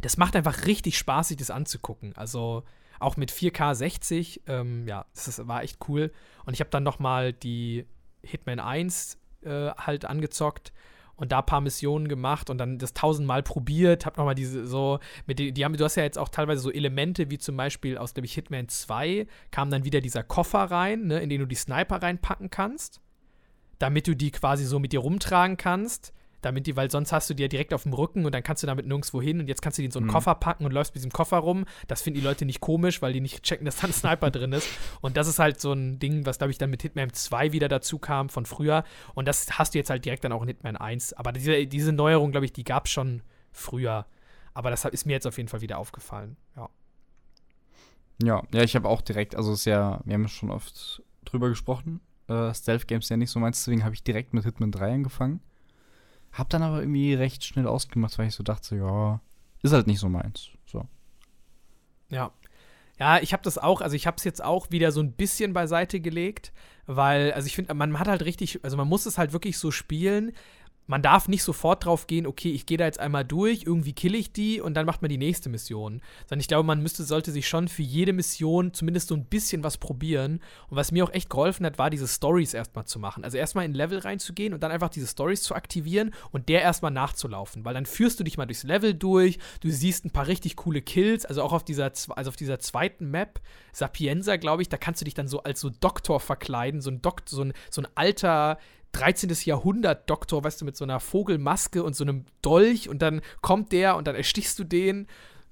[0.00, 2.14] das macht einfach richtig Spaß, sich das anzugucken.
[2.16, 2.64] Also
[2.98, 6.12] auch mit 4K 60, ähm, ja, das ist, war echt cool.
[6.44, 7.86] Und ich habe dann noch mal die
[8.22, 10.72] Hitman 1 äh, halt angezockt
[11.16, 14.66] und da ein paar Missionen gemacht und dann das tausendmal probiert, hab noch mal diese
[14.66, 17.56] so mit die, die haben du hast ja jetzt auch teilweise so Elemente wie zum
[17.56, 21.40] Beispiel aus glaube ich Hitman 2 kam dann wieder dieser Koffer rein, ne, in den
[21.40, 23.00] du die Sniper reinpacken kannst,
[23.78, 27.34] damit du die quasi so mit dir rumtragen kannst damit die, weil sonst hast du
[27.34, 29.62] die ja direkt auf dem Rücken und dann kannst du damit nirgendwo hin und jetzt
[29.62, 30.12] kannst du die in so einen Mhm.
[30.12, 31.64] Koffer packen und läufst mit diesem Koffer rum.
[31.88, 34.52] Das finden die Leute nicht komisch, weil die nicht checken, dass da ein Sniper drin
[34.52, 34.68] ist.
[35.00, 37.68] Und das ist halt so ein Ding, was, glaube ich, dann mit Hitman 2 wieder
[37.68, 38.84] dazu kam von früher.
[39.14, 41.14] Und das hast du jetzt halt direkt dann auch in Hitman 1.
[41.14, 43.22] Aber diese, diese Neuerung, glaube ich, die gab es schon
[43.52, 44.06] früher.
[44.54, 46.36] Aber das ist mir jetzt auf jeden Fall wieder aufgefallen.
[46.56, 46.68] Ja.
[48.22, 51.48] Ja, ja, ich habe auch direkt, also es ist ja, wir haben schon oft drüber
[51.50, 52.00] gesprochen.
[52.28, 55.40] Äh, Stealth Games ja nicht so meins, deswegen habe ich direkt mit Hitman 3 angefangen.
[56.36, 59.20] Hab dann aber irgendwie recht schnell ausgemacht, weil ich so dachte, ja,
[59.62, 60.50] ist halt nicht so meins.
[60.66, 60.86] So.
[62.10, 62.30] Ja.
[62.98, 65.52] Ja, ich habe das auch, also ich habe es jetzt auch wieder so ein bisschen
[65.52, 66.52] beiseite gelegt,
[66.86, 69.70] weil, also ich finde, man hat halt richtig, also man muss es halt wirklich so
[69.70, 70.32] spielen.
[70.86, 74.14] Man darf nicht sofort drauf gehen, okay, ich gehe da jetzt einmal durch, irgendwie kill
[74.14, 76.00] ich die und dann macht man die nächste Mission.
[76.26, 79.64] Sondern ich glaube, man müsste, sollte sich schon für jede Mission zumindest so ein bisschen
[79.64, 80.40] was probieren.
[80.68, 83.24] Und was mir auch echt geholfen hat, war diese Stories erstmal zu machen.
[83.24, 86.92] Also erstmal in Level reinzugehen und dann einfach diese Stories zu aktivieren und der erstmal
[86.92, 87.64] nachzulaufen.
[87.64, 90.82] Weil dann führst du dich mal durchs Level durch, du siehst ein paar richtig coole
[90.82, 93.40] Kills, also auch auf dieser, also auf dieser zweiten Map,
[93.72, 97.02] Sapienza, glaube ich, da kannst du dich dann so als so Doktor verkleiden, so ein
[97.02, 98.58] Doktor, so ein, so ein alter
[98.92, 99.30] 13.
[99.44, 103.72] Jahrhundert Doktor, weißt du, mit so einer Vogelmaske und so einem Dolch und dann kommt
[103.72, 105.06] der und dann erstichst du den.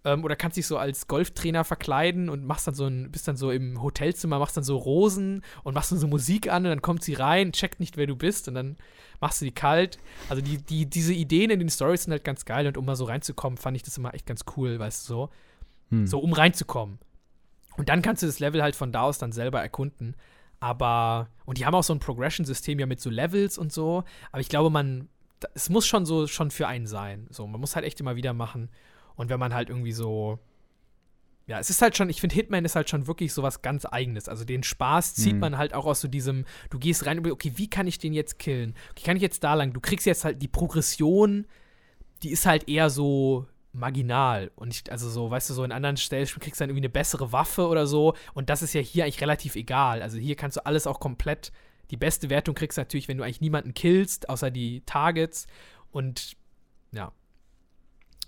[0.04, 3.36] Ähm, oder kannst dich so als Golftrainer verkleiden und machst dann so ein, bist dann
[3.36, 6.82] so im Hotelzimmer, machst dann so Rosen und machst dann so Musik an und dann
[6.82, 8.76] kommt sie rein, checkt nicht, wer du bist und dann
[9.20, 9.98] machst du die kalt.
[10.28, 12.96] Also die, die, diese Ideen in den Stories sind halt ganz geil und um mal
[12.96, 15.30] so reinzukommen, fand ich das immer echt ganz cool, weißt du so.
[15.90, 16.06] Hm.
[16.06, 16.98] So, um reinzukommen.
[17.76, 20.14] Und dann kannst du das Level halt von da aus dann selber erkunden.
[20.60, 24.04] Aber, und die haben auch so ein Progression-System ja mit so Levels und so.
[24.32, 25.08] Aber ich glaube, man,
[25.54, 27.26] es muss schon so schon für einen sein.
[27.30, 28.70] So, man muss halt echt immer wieder machen.
[29.16, 30.38] Und wenn man halt irgendwie so,
[31.46, 33.84] ja, es ist halt schon, ich finde, Hitman ist halt schon wirklich so was ganz
[33.84, 34.28] Eigenes.
[34.28, 35.40] Also den Spaß zieht mhm.
[35.40, 38.14] man halt auch aus so diesem, du gehst rein und okay, wie kann ich den
[38.14, 38.74] jetzt killen?
[38.92, 39.72] Okay, kann ich jetzt da lang?
[39.72, 41.46] Du kriegst jetzt halt die Progression,
[42.22, 44.50] die ist halt eher so marginal.
[44.54, 46.90] Und ich, also so, weißt du, so in anderen Stellen kriegst du dann irgendwie eine
[46.90, 48.14] bessere Waffe oder so.
[48.32, 50.00] Und das ist ja hier eigentlich relativ egal.
[50.00, 51.52] Also hier kannst du alles auch komplett.
[51.90, 55.46] Die beste Wertung kriegst du natürlich, wenn du eigentlich niemanden killst, außer die Targets.
[55.90, 56.36] Und
[56.92, 57.12] ja.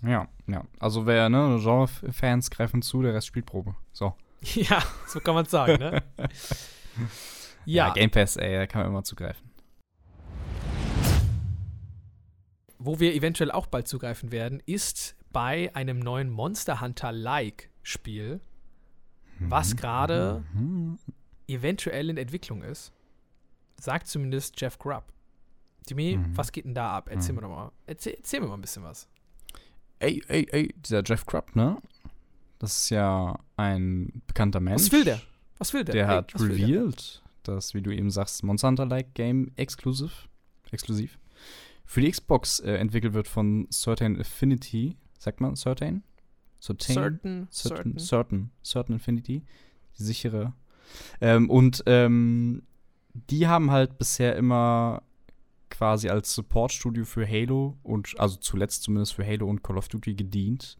[0.03, 0.63] Ja, ja.
[0.79, 3.75] Also wer, ne, Genre-Fans greifen zu, der Rest spielt Probe.
[3.93, 4.13] So.
[4.53, 6.03] ja, so kann man sagen, ne?
[7.65, 7.87] ja.
[7.87, 7.93] ja.
[7.93, 9.49] Game Pass, ey, da kann man immer zugreifen.
[12.77, 18.41] Wo wir eventuell auch bald zugreifen werden, ist bei einem neuen Monster Hunter-like Spiel,
[19.39, 19.77] was mhm.
[19.77, 20.99] gerade mhm.
[21.47, 22.91] eventuell in Entwicklung ist.
[23.79, 25.13] Sagt zumindest Jeff Grubb.
[25.87, 26.35] Jimmy, mhm.
[26.35, 27.09] was geht denn da ab?
[27.09, 27.35] Erzähl mhm.
[27.35, 27.71] mir doch mal.
[27.85, 29.07] Erzähl, erzähl, mir mal ein bisschen was.
[29.99, 31.77] Ey, ey, ey, dieser Jeff Grubb, ne?
[32.59, 34.83] Das ist ja ein bekannter Mensch.
[34.83, 35.21] Was will der?
[35.59, 35.93] Was will der?
[35.93, 40.27] Der ey, hat revealed, dass, wie du eben sagst, Monster Hunter-like Game exklusiv,
[40.71, 41.17] exklusiv
[41.87, 46.03] für die Xbox äh, entwickelt wird von Certain Affinity sagt man Certain?
[46.59, 46.81] Certain?
[46.81, 47.47] Certain.
[47.51, 47.97] Certain.
[47.99, 48.51] Certain.
[48.63, 49.43] Certain Infinity.
[49.97, 50.53] Die sichere.
[51.21, 52.63] Ähm, und ähm,
[53.29, 55.01] die haben halt bisher immer
[55.69, 60.15] quasi als Support-Studio für Halo und, also zuletzt zumindest für Halo und Call of Duty
[60.15, 60.77] gedient.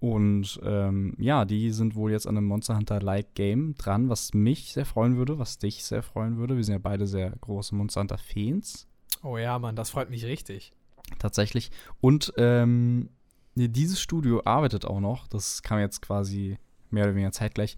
[0.00, 4.72] Und ähm, ja, die sind wohl jetzt an einem Monster Hunter-like Game dran, was mich
[4.72, 6.56] sehr freuen würde, was dich sehr freuen würde.
[6.56, 8.88] Wir sind ja beide sehr große Monster Hunter-Fans.
[9.22, 10.72] Oh ja, Mann, das freut mich richtig.
[11.18, 11.70] Tatsächlich.
[12.00, 13.10] Und ähm,
[13.54, 16.58] Nee, dieses Studio arbeitet auch noch, das kam jetzt quasi
[16.90, 17.76] mehr oder weniger zeitgleich,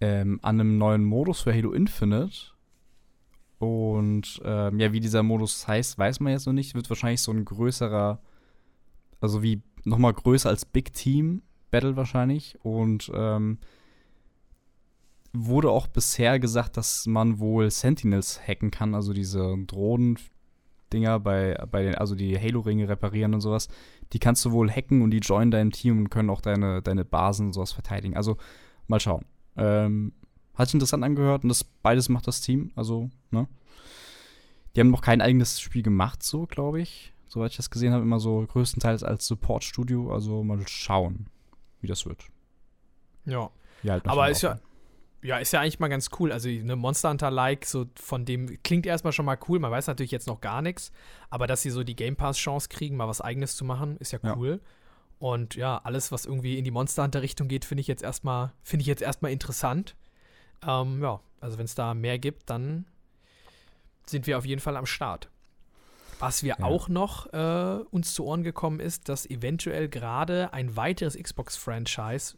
[0.00, 2.52] ähm, an einem neuen Modus für Halo Infinite.
[3.58, 6.74] Und ähm, ja, wie dieser Modus heißt, weiß man jetzt noch nicht.
[6.74, 8.20] Wird wahrscheinlich so ein größerer,
[9.20, 12.58] also wie nochmal größer als Big Team Battle wahrscheinlich.
[12.62, 13.58] Und ähm,
[15.32, 21.82] wurde auch bisher gesagt, dass man wohl Sentinels hacken kann, also diese Drohnen-Dinger bei, bei
[21.82, 23.68] den, also die Halo-Ringe reparieren und sowas
[24.12, 27.04] die kannst du wohl hacken und die joinen dein Team und können auch deine, deine
[27.04, 28.16] Basen und sowas verteidigen.
[28.16, 28.36] Also
[28.86, 29.24] mal schauen.
[29.56, 30.12] Ähm,
[30.54, 32.72] hat sich interessant angehört und das beides macht das Team.
[32.76, 33.46] Also, ne?
[34.74, 37.12] Die haben noch kein eigenes Spiel gemacht, so, glaube ich.
[37.26, 40.12] Soweit ich das gesehen habe, immer so größtenteils als Support-Studio.
[40.12, 41.26] Also mal schauen,
[41.80, 42.24] wie das wird.
[43.24, 43.50] Ja.
[43.86, 44.58] Halt Aber ist ja,
[45.26, 46.30] ja, ist ja eigentlich mal ganz cool.
[46.30, 49.58] Also eine Monster Hunter-like, so von dem klingt erstmal schon mal cool.
[49.58, 50.92] Man weiß natürlich jetzt noch gar nichts,
[51.30, 54.20] aber dass sie so die Game Pass-Chance kriegen, mal was eigenes zu machen, ist ja
[54.36, 54.60] cool.
[54.62, 54.70] Ja.
[55.18, 58.82] Und ja, alles, was irgendwie in die Monster Hunter-Richtung geht, finde ich jetzt erstmal, finde
[58.82, 59.96] ich jetzt erstmal interessant.
[60.64, 62.86] Ähm, ja, also wenn es da mehr gibt, dann
[64.06, 65.28] sind wir auf jeden Fall am Start.
[66.20, 66.64] Was wir ja.
[66.64, 72.36] auch noch äh, uns zu Ohren gekommen ist, dass eventuell gerade ein weiteres Xbox-Franchise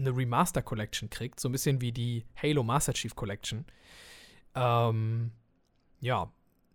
[0.00, 3.64] eine Remaster Collection kriegt, so ein bisschen wie die Halo Master Chief Collection.
[4.54, 5.30] Ähm,
[6.00, 6.30] ja,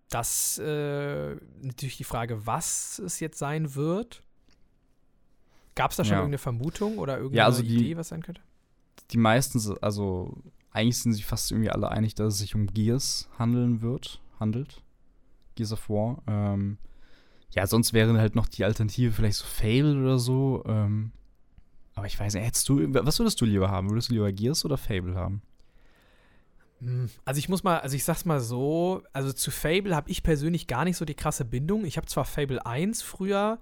[0.09, 4.23] das äh, natürlich die Frage, was es jetzt sein wird.
[5.75, 6.19] Gab es da schon ja.
[6.19, 8.41] irgendeine Vermutung oder irgendeine ja, also die, Idee, was sein könnte?
[9.11, 10.38] Die meisten, also
[10.71, 14.81] eigentlich sind sich fast irgendwie alle einig, dass es sich um Gears handeln wird, handelt.
[15.55, 16.21] Gears of War.
[16.27, 16.77] Ähm,
[17.51, 20.63] ja, sonst wäre halt noch die Alternative vielleicht so Fable oder so.
[20.65, 21.11] Ähm,
[21.95, 23.89] aber ich weiß nicht, hättest du, was würdest du lieber haben?
[23.89, 25.41] Würdest du lieber Gears oder Fable haben?
[26.81, 30.23] Hm, also ich muss mal, also ich sag's mal so, also zu Fable habe ich
[30.23, 31.86] persönlich gar nicht so die krasse Bindung.
[31.86, 33.60] Ich habe zwar Fable 1 früher,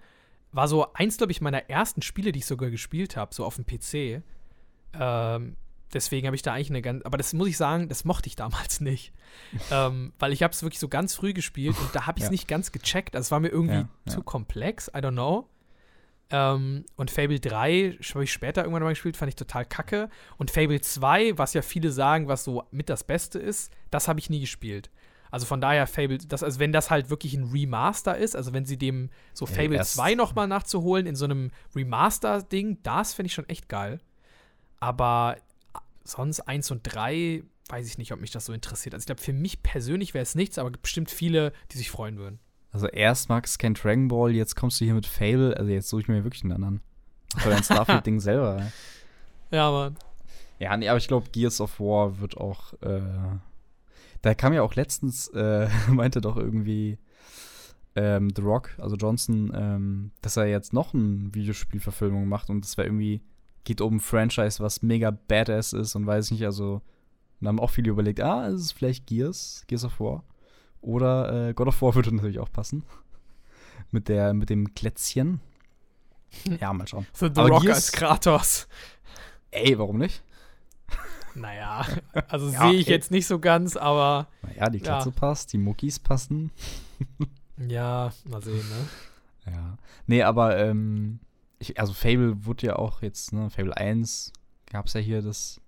[0.51, 3.55] war so eins, glaube ich, meiner ersten Spiele, die ich sogar gespielt habe, so auf
[3.55, 4.23] dem PC.
[4.93, 5.55] Ähm,
[5.93, 8.35] deswegen habe ich da eigentlich eine ganz, aber das muss ich sagen, das mochte ich
[8.35, 9.13] damals nicht.
[9.71, 12.29] ähm, weil ich habe es wirklich so ganz früh gespielt und da habe ich es
[12.29, 12.31] Ja.
[12.31, 13.15] nicht ganz gecheckt.
[13.15, 14.11] Also es war mir irgendwie Ja, ja.
[14.11, 15.47] zu komplex, I don't know.
[16.35, 20.09] Ähm, und Fable 3 habe ich später irgendwann mal gespielt, fand ich total kacke.
[20.37, 24.19] Und Fable 2, was ja viele sagen, was so mit das Beste ist, das habe
[24.19, 24.89] ich nie gespielt.
[25.29, 28.65] Also von daher Fable, das, also wenn das halt wirklich ein Remaster ist, also wenn
[28.65, 33.27] sie dem so Ja, Fable erst- 2 nochmal nachzuholen in so einem Remaster-Ding, das finde
[33.27, 33.99] ich schon echt geil.
[34.79, 35.37] Aber
[36.03, 38.93] sonst 1 und 3 weiß ich nicht, ob mich das so interessiert.
[38.95, 42.17] Also ich glaube, für mich persönlich wäre es nichts, aber bestimmt viele, die sich freuen
[42.17, 42.39] würden.
[42.73, 45.55] Also erst magst du kein Dragon Ball, jetzt kommst du hier mit Fable.
[45.55, 46.81] Also jetzt suche ich mir wirklich einen anderen.
[47.35, 48.57] Mach dein Starfield-Ding selber.
[48.59, 49.57] ey.
[49.57, 49.93] Ja, aber
[50.59, 52.73] Ja, nee, aber ich glaube, Gears of War wird auch.
[52.81, 53.01] Äh,
[54.23, 56.97] da kam ja auch letztens, äh, meinte doch irgendwie
[57.95, 62.77] ähm, The Rock, also Johnson, ähm, dass er jetzt noch eine Videospielverfilmung macht und das
[62.77, 63.21] wäre irgendwie,
[63.65, 66.81] geht um ein Franchise, was mega badass ist und weiß nicht, also.
[67.39, 70.23] Und haben auch viele überlegt, ah, ist es vielleicht Gears, Gears of War.
[70.83, 72.83] Oder äh, God of War würde natürlich auch passen.
[73.91, 75.39] mit, der, mit dem Klätzchen.
[76.59, 77.07] Ja, mal schauen.
[77.13, 78.67] für The Aber Rock als Kratos.
[79.51, 80.23] Ey, warum nicht?
[81.35, 81.85] Naja,
[82.27, 82.91] also Ja, sehe ich okay.
[82.91, 84.83] jetzt nicht so ganz, aber Naja, die Ja.
[84.83, 86.51] Klatze passt, die Muckis passen.
[87.57, 89.51] ja, mal sehen, ne?
[89.53, 89.77] Ja.
[90.07, 91.19] Nee, aber, ähm,
[91.59, 94.31] ich, also Fable wurde ja auch jetzt, ne, Fable 1
[94.71, 95.59] gab es ja hier das.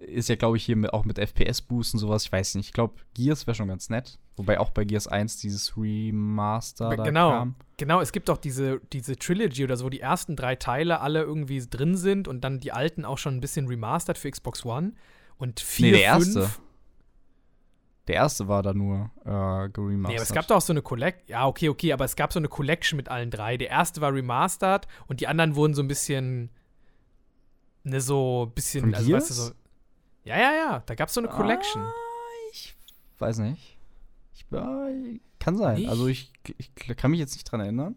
[0.00, 2.24] Ist ja, glaube ich, hier mit, auch mit FPS-Boost und sowas.
[2.24, 2.66] Ich weiß nicht.
[2.66, 4.18] Ich glaube, Gears wäre schon ganz nett.
[4.36, 7.30] Wobei auch bei Gears 1 dieses Remaster da Genau.
[7.30, 7.54] kam.
[7.78, 11.22] Genau, es gibt doch diese, diese Trilogy oder so, wo die ersten drei Teile alle
[11.22, 14.92] irgendwie drin sind und dann die alten auch schon ein bisschen remastered für Xbox One.
[15.36, 16.36] Und vier, Nee, der fünf.
[16.36, 16.50] erste.
[18.06, 20.08] Der erste war da nur äh, geremastert.
[20.10, 21.24] Nee, aber es gab doch auch so eine Collection.
[21.28, 23.56] Ja, okay, okay, aber es gab so eine Collection mit allen drei.
[23.56, 26.50] Der erste war remastered und die anderen wurden so ein bisschen.
[27.84, 28.80] Ne, so ein bisschen.
[28.84, 29.46] Von also, weißt du, Gears?
[29.48, 29.52] so.
[30.28, 31.82] Ja, ja, ja, da gab es so eine Collection.
[31.82, 31.92] Ah,
[32.52, 32.76] ich
[33.18, 33.78] weiß nicht.
[34.34, 35.76] Ich, äh, kann sein.
[35.78, 35.88] Nicht?
[35.88, 37.96] Also ich, ich kann mich jetzt nicht dran erinnern.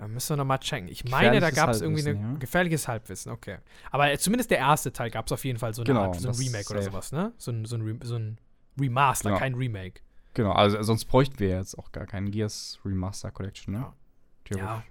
[0.00, 0.88] Ja, müssen wir nochmal checken.
[0.88, 2.38] Ich meine, da gab es irgendwie ein ja.
[2.38, 3.58] gefährliches Halbwissen, okay.
[3.92, 6.28] Aber zumindest der erste Teil gab es auf jeden Fall so eine Genau, Art, so
[6.28, 7.32] ein Remake oder sowas, ne?
[7.38, 8.38] So ein, so ein, Re so ein
[8.80, 9.38] Remaster, Genau.
[9.38, 10.00] kein Remake.
[10.34, 13.92] Genau, also sonst bräuchten wir jetzt auch gar keinen Gears Remaster Collection, ne?
[14.50, 14.56] Ja.
[14.56, 14.82] Ja,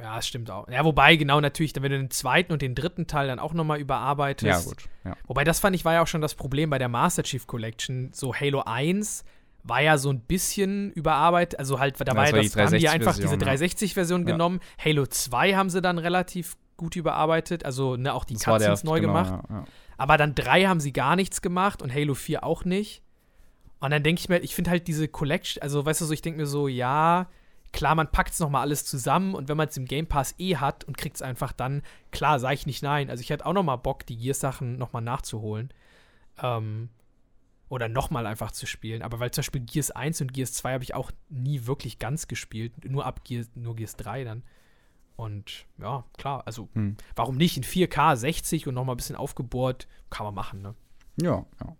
[0.00, 0.68] ja, das stimmt auch.
[0.68, 3.54] Ja, wobei, genau, natürlich, dann, wenn du den zweiten und den dritten Teil dann auch
[3.54, 4.64] nochmal überarbeitest.
[4.64, 4.88] Ja, gut.
[5.04, 5.16] Ja.
[5.26, 8.10] Wobei, das fand ich, war ja auch schon das Problem bei der Master Chief Collection.
[8.12, 9.24] So Halo 1
[9.62, 11.58] war ja so ein bisschen überarbeitet.
[11.58, 13.52] Also halt, da war ja das, haben die einfach 360-Version, diese ja.
[13.52, 14.32] 360-Version Ja.
[14.32, 14.60] genommen.
[14.84, 17.64] Halo 2 haben sie dann relativ gut überarbeitet.
[17.64, 19.44] Also ne, auch die Das war der- Cutscenes neu genau, gemacht.
[19.48, 19.64] Ja.
[19.96, 23.02] Aber dann 3 haben sie gar nichts gemacht und Halo 4 auch nicht.
[23.80, 26.22] Und dann denke ich mir, ich finde halt diese Collection, also weißt du so, ich
[26.22, 27.28] denke mir so, ja,
[27.74, 30.56] klar, man packt es nochmal alles zusammen und wenn man es im Game Pass eh
[30.56, 31.82] hat und kriegt es einfach dann,
[32.12, 33.10] klar, sage ich nicht nein.
[33.10, 35.72] Also ich hätte auch nochmal Bock, die Gears-Sachen nochmal nachzuholen.
[36.42, 36.88] Ähm,
[37.68, 39.02] oder nochmal einfach zu spielen.
[39.02, 42.28] Aber weil zum Beispiel Gears 1 und Gears 2 habe ich auch nie wirklich ganz
[42.28, 42.72] gespielt.
[42.84, 44.42] Nur ab Gears, nur Gears 3 dann.
[45.16, 46.96] Und ja, klar, also Hm.
[47.16, 50.74] warum nicht in 4K 60 und nochmal ein bisschen aufgebohrt, kann man machen, ne?
[51.20, 51.76] Ja, ja.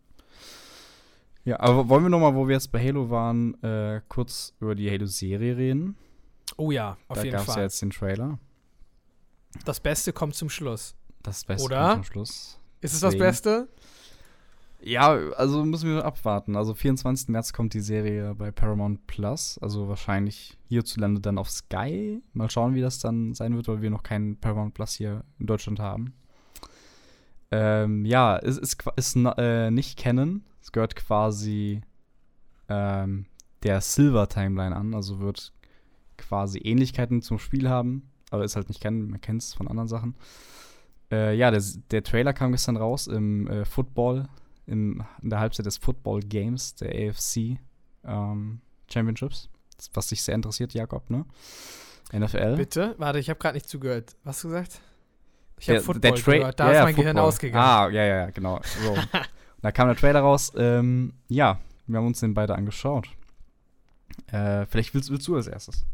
[1.44, 4.74] Ja, aber wollen wir noch mal, wo wir jetzt bei Halo waren, äh, kurz über
[4.74, 5.96] die Halo-Serie reden?
[6.57, 7.57] Oh ja, auf da jeden gab es Fall.
[7.59, 8.38] ja jetzt den Trailer.
[9.64, 10.94] Das Beste kommt zum Schluss.
[11.22, 11.80] Das Beste Oder?
[11.92, 12.59] kommt zum Schluss.
[12.80, 13.16] Ist es das.
[13.16, 13.68] Beste?
[14.80, 16.57] Ja, also müssen wir abwarten.
[16.57, 17.28] Also 24.
[17.28, 22.22] März kommt die Serie bei Paramount Plus, also wahrscheinlich hierzulande dann auf Sky.
[22.35, 25.46] Mal schauen, wie das dann sein wird, weil wir noch keinen Paramount Plus hier in
[25.46, 26.12] Deutschland haben.
[27.50, 30.42] Ähm, ja, es ist, ist n- äh, nicht Canon.
[30.64, 31.83] Es gehört quasi
[32.70, 33.27] ähm,
[33.62, 35.53] der Silver Timeline an, also wird
[36.16, 39.88] quasi Ähnlichkeiten zum Spiel haben, aber ist halt nicht Canon, man kennt es von anderen
[39.88, 40.14] Sachen.
[41.12, 44.27] Äh, ja, der, der Trailer kam gestern raus im äh, Football,
[44.66, 47.59] im, in der Halbzeit des Football Games, der AFC
[48.03, 49.50] ähm, Championships.
[49.92, 51.27] Was dich sehr interessiert, Jakob, ne?
[52.11, 52.57] NFL.
[52.57, 52.94] Bitte?
[52.96, 54.16] Warte, ich habe gerade nicht zugehört.
[54.24, 54.81] Was hast du gesagt?
[55.59, 56.59] Ich habe Football der Tra- gehört.
[56.61, 57.29] Da ja, ist mein Gehirn Football.
[57.29, 57.64] ausgegangen.
[57.64, 58.61] Ah, ja, ja, ja, genau.
[58.83, 58.96] So.
[59.64, 60.53] da kam der Trailer raus.
[60.59, 63.09] Ähm, ja, wir haben uns den beide angeschaut.
[64.27, 65.87] Äh, vielleicht willst, willst du als erstes.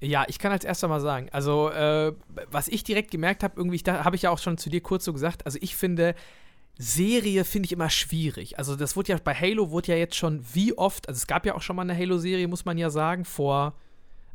[0.00, 2.12] Ja, ich kann als erster mal sagen, also äh,
[2.50, 5.04] was ich direkt gemerkt habe, irgendwie, da habe ich ja auch schon zu dir kurz
[5.04, 6.16] so gesagt, also ich finde,
[6.76, 8.58] Serie finde ich immer schwierig.
[8.58, 11.46] Also das wurde ja, bei Halo wurde ja jetzt schon wie oft, also es gab
[11.46, 13.74] ja auch schon mal eine Halo-Serie, muss man ja sagen, vor,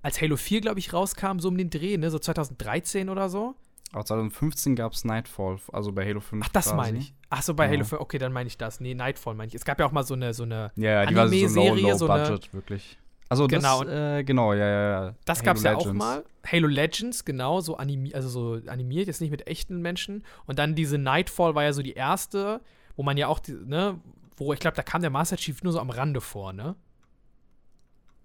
[0.01, 3.55] als Halo 4, glaube ich, rauskam, so um den Dreh, ne, so 2013 oder so.
[3.93, 6.43] Auch 2015 gab es Nightfall, also bei Halo 5.
[6.45, 6.75] Ach, das quasi.
[6.75, 7.13] meine ich.
[7.29, 7.71] Ach so, bei Ja.
[7.71, 8.79] Halo 4, okay, dann meine ich das.
[8.79, 9.55] Nee, Nightfall meine ich.
[9.55, 11.41] Es gab ja auch mal so eine, so eine Ja, ja, die war so low,
[11.43, 12.97] Anime-Serie, low so eine- budget, wirklich.
[13.29, 13.83] Also Genau.
[13.83, 15.15] das, äh, genau, ja, ja, ja.
[15.25, 16.23] Das gab es ja auch mal.
[16.45, 20.23] Halo Legends, genau, so, animi also so animiert, jetzt nicht mit echten Menschen.
[20.45, 22.61] Und dann diese Nightfall war ja so die erste,
[22.95, 23.99] wo man ja auch, die, ne,
[24.37, 26.75] wo ich glaube, da kam der Master Chief nur so am Rande vor, ne?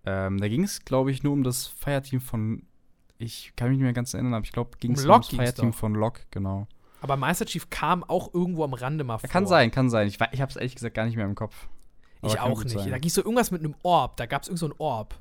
[0.04, 2.62] Ähm, da ging es, glaube ich, nur um das Fireteam von.
[3.18, 5.72] Ich kann mich nicht mehr ganz erinnern, aber ich glaube, ging es Um ums Fireteam
[5.72, 6.66] von Locke, genau.
[7.00, 9.28] Aber Master Chief kam auch irgendwo am Rande mal vor.
[9.28, 10.09] Kann sein, kann sein.
[10.09, 11.68] Ich, ich habe es ehrlich gesagt gar nicht mehr im Kopf.
[12.22, 12.76] Aber Ich auch nicht.
[12.76, 12.90] sein.
[12.90, 14.16] Da ging es so irgendwas mit einem Orb.
[14.16, 15.14] Da gab es irgend so ein Orb.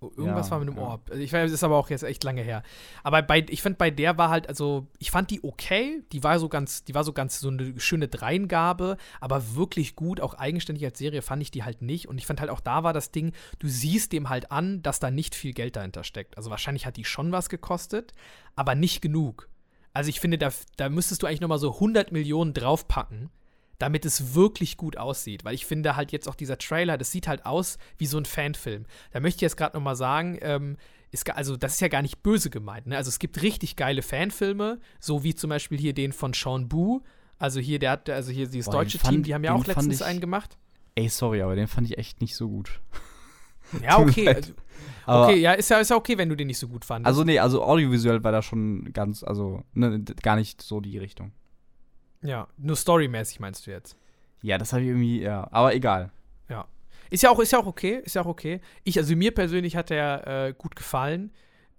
[0.00, 0.84] Irgendwas Ja, war mit einem ja.
[0.84, 1.10] Orb.
[1.10, 2.62] Also Ich weiß, das ist aber auch jetzt echt lange her.
[3.02, 6.02] Aber bei, ich fand bei der war halt, also ich fand die okay.
[6.12, 10.20] Die war so ganz, die war so ganz so eine schöne Dreingabe, aber wirklich gut,
[10.20, 12.08] auch eigenständig als Serie fand ich die halt nicht.
[12.08, 15.00] Und ich fand halt auch da war das Ding, du siehst dem halt an, dass
[15.00, 16.36] da nicht viel Geld dahinter steckt.
[16.36, 18.14] Also wahrscheinlich hat die schon was gekostet,
[18.54, 19.48] aber nicht genug.
[19.94, 23.30] Also ich finde, da, da müsstest du eigentlich noch mal so 100 Millionen draufpacken,
[23.78, 25.44] damit es wirklich gut aussieht.
[25.44, 28.24] Weil ich finde halt jetzt auch dieser Trailer, das sieht halt aus wie so ein
[28.24, 28.86] Fanfilm.
[29.12, 30.76] Da möchte ich jetzt gerade noch mal sagen, ähm,
[31.10, 32.86] ist, also das ist ja gar nicht böse gemeint.
[32.86, 32.96] Ne?
[32.96, 37.00] Also es gibt richtig geile Fanfilme, so wie zum Beispiel hier den von Sean Bu.
[37.38, 39.64] Also hier, der hat, also hier dieses Boah, deutsche fand- Team, die haben ja auch
[39.66, 40.58] letztens ich- einen gemacht.
[40.96, 42.80] Ey, sorry, aber den fand ich echt nicht so gut.
[43.82, 44.26] Ja, okay.
[44.28, 44.52] Also,
[45.06, 47.06] okay, ja, ist ja, ist ja okay, wenn du den nicht so gut fandest.
[47.06, 51.32] Also, nee, also audiovisuell war da schon ganz, also, ne, gar nicht so die Richtung.
[52.22, 53.96] Ja, nur storymäßig meinst du jetzt.
[54.42, 56.10] Ja, das habe ich irgendwie, ja, aber egal.
[57.10, 58.60] Ist ja auch, ist ja auch okay, ist ja auch okay.
[58.84, 61.32] Ich, also mir persönlich hat der äh, gut gefallen.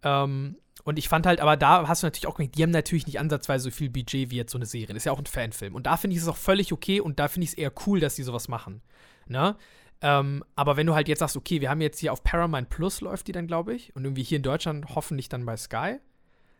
[0.04, 3.06] Ähm, und ich fand halt, aber da hast du natürlich auch gemerkt, die haben natürlich
[3.06, 4.88] nicht ansatzweise so viel Budget wie jetzt so eine Serie.
[4.88, 5.76] Das ist ja auch ein Fanfilm.
[5.76, 8.00] Und da finde ich es auch völlig okay und da finde ich es eher cool,
[8.00, 8.82] dass die sowas machen.
[9.28, 9.56] Ne?
[10.02, 13.02] Ähm, aber wenn du halt jetzt sagst, okay, wir haben jetzt hier auf Paramount Plus
[13.02, 15.98] läuft die dann, glaube ich, und irgendwie hier in Deutschland hoffentlich dann bei Sky,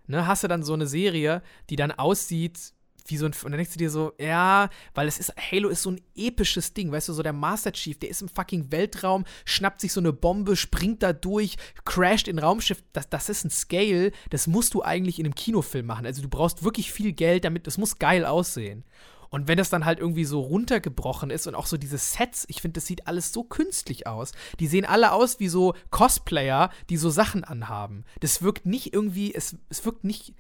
[0.08, 2.74] ne, hast du dann so eine Serie, die dann aussieht
[3.10, 5.84] wie so ein, und dann denkst du dir so, ja, weil es ist, Halo ist
[5.84, 9.26] so ein episches Ding, weißt du, so der Master Chief, der ist im fucking Weltraum,
[9.46, 13.50] schnappt sich so eine Bombe, springt da durch, crasht in Raumschiff, das, das ist ein
[13.50, 17.46] Scale, das musst du eigentlich in einem Kinofilm machen, also du brauchst wirklich viel Geld,
[17.46, 18.84] damit, das muss geil aussehen.
[19.30, 22.62] Und wenn das dann halt irgendwie so runtergebrochen ist und auch so diese Sets, ich
[22.62, 24.32] finde, das sieht alles so künstlich aus.
[24.60, 28.06] Die sehen alle aus wie so Cosplayer, die so Sachen anhaben.
[28.22, 30.34] Das wirkt nicht irgendwie, es, es wirkt nicht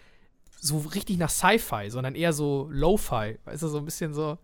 [0.62, 3.38] so richtig nach Sci-Fi, sondern eher so Lo-Fi.
[3.45, 4.38] Weißt du, so ein bisschen so.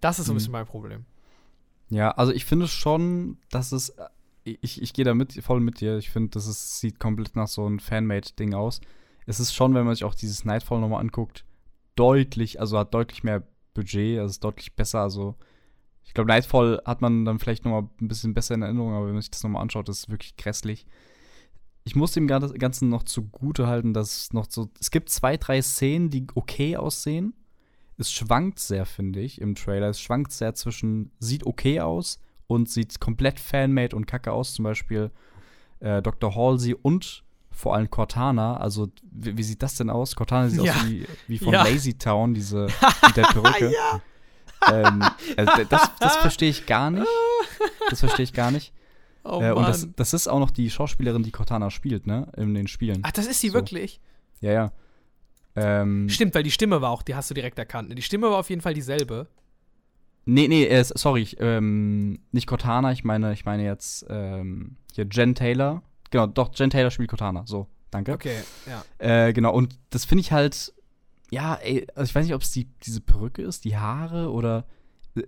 [0.00, 0.38] Das ist so ein Mhm.
[0.38, 1.04] bisschen mein Problem.
[1.90, 3.94] Ja, also ich finde schon, dass es,
[4.44, 5.98] ich, ich gehe da mit, voll mit dir.
[5.98, 8.80] Ich finde, das ist, sieht komplett nach so einem Fanmade-Ding aus.
[9.26, 11.44] Es ist schon, wenn man sich auch dieses Nightfall nochmal anguckt,
[11.94, 13.42] deutlich, also hat deutlich mehr
[13.74, 15.00] Budget, also ist deutlich besser.
[15.00, 15.36] Also
[16.04, 19.12] ich glaube, Nightfall hat man dann vielleicht nochmal ein bisschen besser in Erinnerung, aber wenn
[19.14, 20.86] man sich das nochmal anschaut, ist es wirklich grässlich.
[21.84, 25.36] Ich muss dem Gan- Ganzen noch zugute halten, dass es noch so, es gibt zwei,
[25.36, 27.34] drei Szenen, die okay aussehen.
[27.98, 29.88] Es schwankt sehr, finde ich, im Trailer.
[29.88, 34.54] Es schwankt sehr zwischen, sieht okay aus und sieht komplett fanmade und kacke aus.
[34.54, 35.10] Zum Beispiel
[35.80, 36.34] äh, Dr.
[36.34, 38.56] Halsey und vor allem Cortana.
[38.56, 40.14] Also, wie, wie sieht das denn aus?
[40.16, 40.72] Cortana sieht Ja.
[40.74, 41.64] aus wie, wie von Ja.
[41.64, 42.66] Lazy Town, diese
[43.06, 43.72] mit der Perücke.
[44.70, 45.02] ähm,
[45.36, 47.06] also, das das verstehe ich gar nicht.
[47.90, 48.72] Das verstehe ich gar nicht.
[49.24, 52.30] Oh äh, und das, das ist auch noch die Schauspielerin, die Cortana spielt, ne?
[52.36, 53.00] In den Spielen.
[53.04, 53.54] Ach, das ist sie So.
[53.54, 54.00] wirklich?
[54.40, 54.72] Ja, ja.
[55.54, 57.88] Ähm, Stimmt, weil die Stimme war auch, die hast du direkt erkannt.
[57.90, 57.94] ne?
[57.94, 59.28] Die Stimme war auf jeden Fall dieselbe.
[60.24, 65.06] Nee, nee, äh, sorry, ich, ähm, nicht Cortana, ich meine, ich meine jetzt ähm, hier
[65.10, 65.82] Jen Taylor.
[66.10, 67.44] Genau, doch, Jen Taylor spielt Cortana.
[67.46, 68.12] So, danke.
[68.12, 68.84] Okay, ja.
[68.98, 70.72] Äh, genau, und das finde ich halt,
[71.30, 74.64] ja, ey, also ich weiß nicht, ob es die, diese Perücke ist, die Haare oder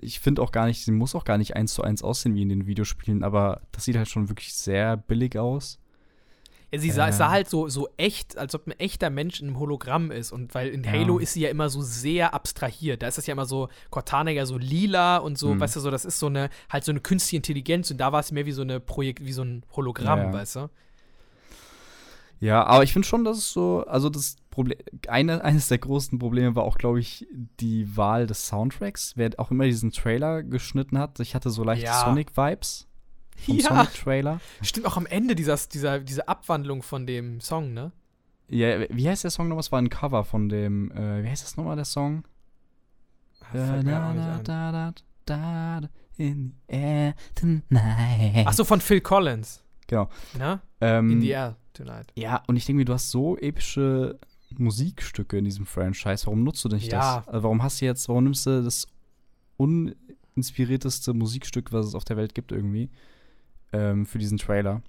[0.01, 2.43] ich finde auch gar nicht, sie muss auch gar nicht eins zu eins aussehen wie
[2.43, 5.79] in den Videospielen, aber das sieht halt schon wirklich sehr billig aus.
[6.73, 7.13] Ja, sie sah, Äh.
[7.13, 10.33] sah halt so, so echt, als ob ein echter Mensch in einem Hologramm ist.
[10.33, 11.23] Und weil in Halo Ja.
[11.23, 13.03] ist sie ja immer so sehr abstrahiert.
[13.03, 15.61] Da ist das ja immer so, Cortana ja so lila und so, Mhm.
[15.61, 18.21] weißt du, so, das ist so eine, halt so eine künstliche Intelligenz und da war
[18.21, 20.33] es mehr wie so eine Projekt, wie so ein Hologramm, ja.
[20.33, 20.71] weißt du?
[22.41, 26.19] Ja, aber ich finde schon, dass es so, also das Problem, eine, eines der großen
[26.19, 27.27] Probleme war auch, glaube ich,
[27.61, 29.13] die Wahl des Soundtracks.
[29.17, 32.05] Wer auch immer diesen Trailer geschnitten hat, ich hatte so leichte Ja.
[32.05, 32.87] Sonic-Vibes
[33.37, 34.41] vom Ja, Sonic-Trailer.
[34.63, 37.93] stimmt auch am Ende dieser, dieser, diese Abwandlung von dem Song, ne?
[38.49, 39.61] Ja, wie heißt der Song nochmal?
[39.63, 42.25] Es war ein Cover von dem, äh, wie heißt das nochmal, der Song?
[43.53, 43.85] Ein.
[43.87, 44.93] da, da, da,
[45.81, 48.45] da, in the air tonight.
[48.47, 49.64] Ach so, von Phil Collins.
[49.87, 50.09] Genau.
[50.39, 50.61] Ne?
[50.81, 52.07] Ähm, In the Air Tonight.
[52.17, 54.19] Ja, und ich denke mir, du hast so epische
[54.57, 56.27] Musikstücke in diesem Franchise.
[56.27, 57.19] Warum nutzt du nicht Ja.
[57.19, 57.29] das?
[57.29, 58.87] Also warum hast du jetzt, warum nimmst du das
[59.57, 62.91] uninspirierteste Musikstück, was es auf der Welt gibt, irgendwie,
[63.73, 64.83] ähm, für diesen Trailer?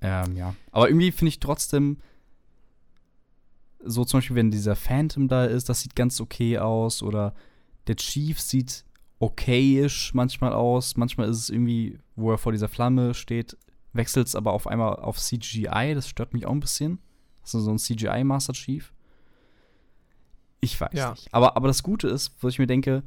[0.00, 0.54] Ähm, ja.
[0.70, 1.98] Aber irgendwie finde ich trotzdem,
[3.84, 7.02] so zum Beispiel, wenn dieser Phantom da ist, das sieht ganz okay aus.
[7.02, 7.34] Oder
[7.88, 8.84] der Chief sieht
[9.18, 10.96] okayisch manchmal aus.
[10.96, 13.56] Manchmal ist es irgendwie, wo er vor dieser Flamme steht,
[13.92, 16.98] wechselst aber auf einmal auf CGI, das stört mich auch ein bisschen.
[17.42, 18.92] Hast du so ein CGI Master Chief?
[20.60, 21.10] Ich weiß Ja.
[21.10, 21.32] nicht.
[21.34, 23.02] Aber, aber das Gute ist, wo ich mir denke,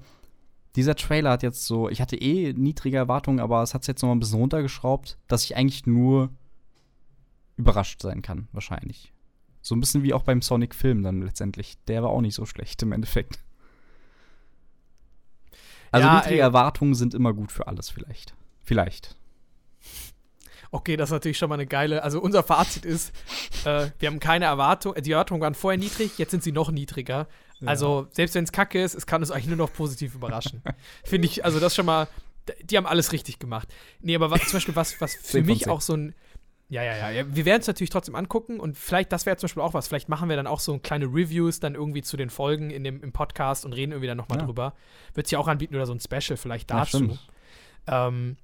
[0.76, 4.10] dieser Trailer hat jetzt so, ich hatte eh niedrige Erwartungen, aber es hat jetzt noch
[4.10, 6.30] mal ein bisschen runtergeschraubt, dass ich eigentlich nur
[7.56, 9.14] überrascht sein kann, wahrscheinlich.
[9.62, 11.78] So ein bisschen wie auch beim Sonic-Film dann letztendlich.
[11.88, 13.40] Der war auch nicht so schlecht im Endeffekt.
[15.92, 16.42] Also Ja, niedrige ey.
[16.42, 18.36] Erwartungen sind immer gut für alles, vielleicht.
[18.64, 19.16] Vielleicht.
[20.76, 22.04] Okay, das ist natürlich schon mal eine geile.
[22.04, 23.14] Also unser Fazit ist,
[23.66, 24.94] äh, wir haben keine Erwartung.
[24.96, 27.28] Die Erwartungen waren vorher niedrig, jetzt sind sie noch niedriger.
[27.66, 30.62] Also selbst wenn es kacke ist, es kann uns eigentlich nur noch positiv überraschen.
[31.06, 32.08] Finde ich, also das schon mal,
[32.62, 33.74] die haben alles richtig gemacht.
[34.02, 36.14] Nee, aber was, zum Beispiel was, was für mich auch so ein,
[36.68, 39.46] ja, ja, ja, ja, wir werden es natürlich trotzdem angucken und vielleicht, das wäre zum
[39.48, 42.30] Beispiel auch was, vielleicht machen wir dann auch so kleine Reviews dann irgendwie zu den
[42.30, 44.46] Folgen in dem, im Podcast und reden irgendwie dann nochmal Ja.
[44.46, 44.74] drüber.
[45.14, 46.98] Wird sich auch anbieten oder so ein Special vielleicht Ja, dazu.
[46.98, 47.20] stimmt.
[47.88, 48.38] Ähm,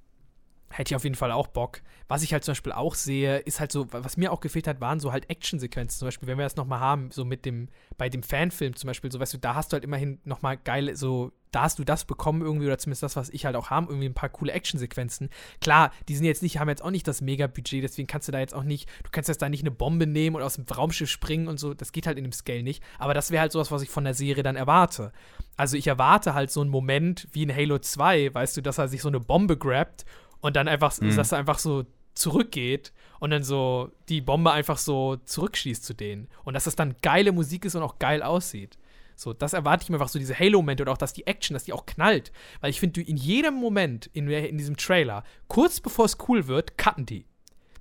[0.72, 1.82] hätte ich auf jeden Fall auch Bock.
[2.08, 4.82] Was ich halt zum Beispiel auch sehe, ist halt so, was mir auch gefehlt hat,
[4.82, 6.00] waren so halt Actionsequenzen.
[6.00, 9.12] Zum Beispiel, wenn wir das nochmal haben, so mit dem, bei dem Fanfilm zum Beispiel,
[9.12, 12.06] so weißt du, da hast du halt immerhin nochmal geile, so, da hast du das
[12.06, 15.30] bekommen irgendwie, oder zumindest das, was ich halt auch haben, irgendwie ein paar coole Actionsequenzen.
[15.60, 18.40] Klar, die sind jetzt nicht, haben jetzt auch nicht das Mega-Budget, deswegen kannst du da
[18.40, 21.10] jetzt auch nicht, du kannst jetzt da nicht eine Bombe nehmen und aus dem Raumschiff
[21.10, 22.84] springen und so, das geht halt in dem Scale nicht.
[23.00, 25.12] Aber das wäre halt sowas, was ich von der Serie dann erwarte.
[25.58, 28.88] Also ich erwarte halt so einen Moment wie in Halo 2, weißt du, dass er
[28.88, 30.06] sich so eine Bombe grabt
[30.42, 31.16] und dann einfach, Mhm.
[31.16, 36.28] dass er einfach so zurückgeht und dann so die Bombe einfach so zurückschießt zu denen.
[36.44, 38.78] Und dass das dann geile Musik ist und auch geil aussieht.
[39.16, 41.66] So, das erwarte ich mir einfach so, diese Halo-Momente oder auch, dass die Action, dass
[41.66, 42.32] die auch knallt.
[42.60, 46.48] Weil ich finde, du in jedem Moment in, in diesem Trailer, kurz bevor es cool
[46.48, 47.26] wird, cutten die.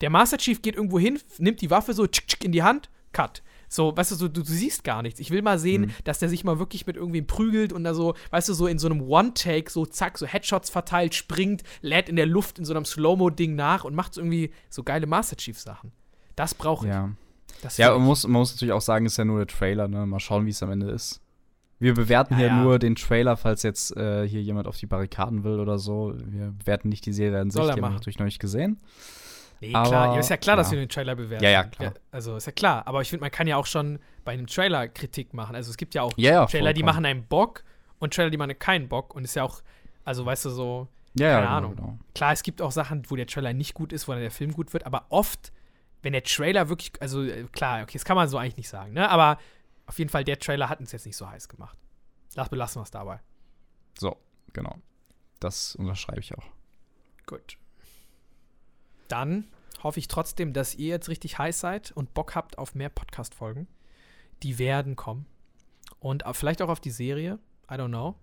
[0.01, 2.91] Der Master Chief geht irgendwo hin, nimmt die Waffe so tschick, tschick in die Hand,
[3.13, 3.43] cut.
[3.73, 5.21] So, weißt du, so, du, du siehst gar nichts.
[5.21, 5.91] Ich will mal sehen, Mhm.
[6.03, 8.81] dass der sich mal wirklich mit irgendwem prügelt und da so, weißt du, so in
[8.81, 12.75] so einem One-Take, so zack, so Headshots verteilt, springt, lädt in der Luft in so
[12.75, 15.93] einem Slow-Mo-Ding nach und macht so irgendwie so geile Master Chief-Sachen.
[16.35, 16.93] Das brauche ich.
[16.93, 17.11] Ja.
[17.63, 19.87] Das Ja, man muss, man muss natürlich auch sagen, es ist ja nur der Trailer,
[19.87, 20.05] ne?
[20.05, 21.21] Mal schauen, wie es am Ende ist.
[21.79, 22.63] Wir bewerten Ja, hier ja.
[22.63, 26.13] nur den Trailer, falls jetzt äh, hier jemand auf die Barrikaden will oder so.
[26.27, 28.79] Wir bewerten nicht die Serie an sich, die haben wir natürlich noch nicht gesehen.
[29.61, 30.15] Nee, aber- klar.
[30.15, 30.73] Ja, ist ja klar, dass ja.
[30.73, 31.45] wir den Trailer bewerten.
[31.45, 31.95] Ja, ja, klar.
[32.11, 32.87] also ist ja klar.
[32.87, 35.55] Aber ich finde, man kann ja auch schon bei einem Trailer Kritik machen.
[35.55, 37.65] Also es gibt ja auch Trailer, die machen einen Bock
[37.99, 39.15] und Trailer, die machen keinen Bock.
[39.15, 39.63] Und ist ja auch,
[40.05, 40.89] also weißt du, so,
[41.19, 41.77] keine genau, Ahnung.
[41.77, 41.99] genau.
[42.15, 44.53] klar, es gibt auch Sachen, wo der Trailer nicht gut ist, wo dann der Film
[44.53, 45.53] gut wird, aber oft,
[46.03, 48.93] wenn der Trailer wirklich, also äh, klar, okay, das kann man so eigentlich nicht sagen,
[48.93, 49.09] ne?
[49.11, 49.39] Aber
[49.87, 51.77] auf jeden Fall, der Trailer hat uns jetzt nicht so heiß gemacht.
[52.37, 53.21] Lass belassen wir es dabei.
[53.99, 54.17] So,
[54.53, 54.77] genau.
[55.41, 56.45] Das unterschreibe ich auch.
[57.27, 57.59] Gut.
[59.11, 59.49] Dann
[59.83, 63.67] hoffe ich trotzdem, dass ihr jetzt richtig heiß seid und Bock habt auf mehr Podcast-Folgen.
[64.43, 65.27] Die werden kommen.
[65.99, 67.39] Und vielleicht auch auf die Serie.
[67.71, 68.15] I don't know.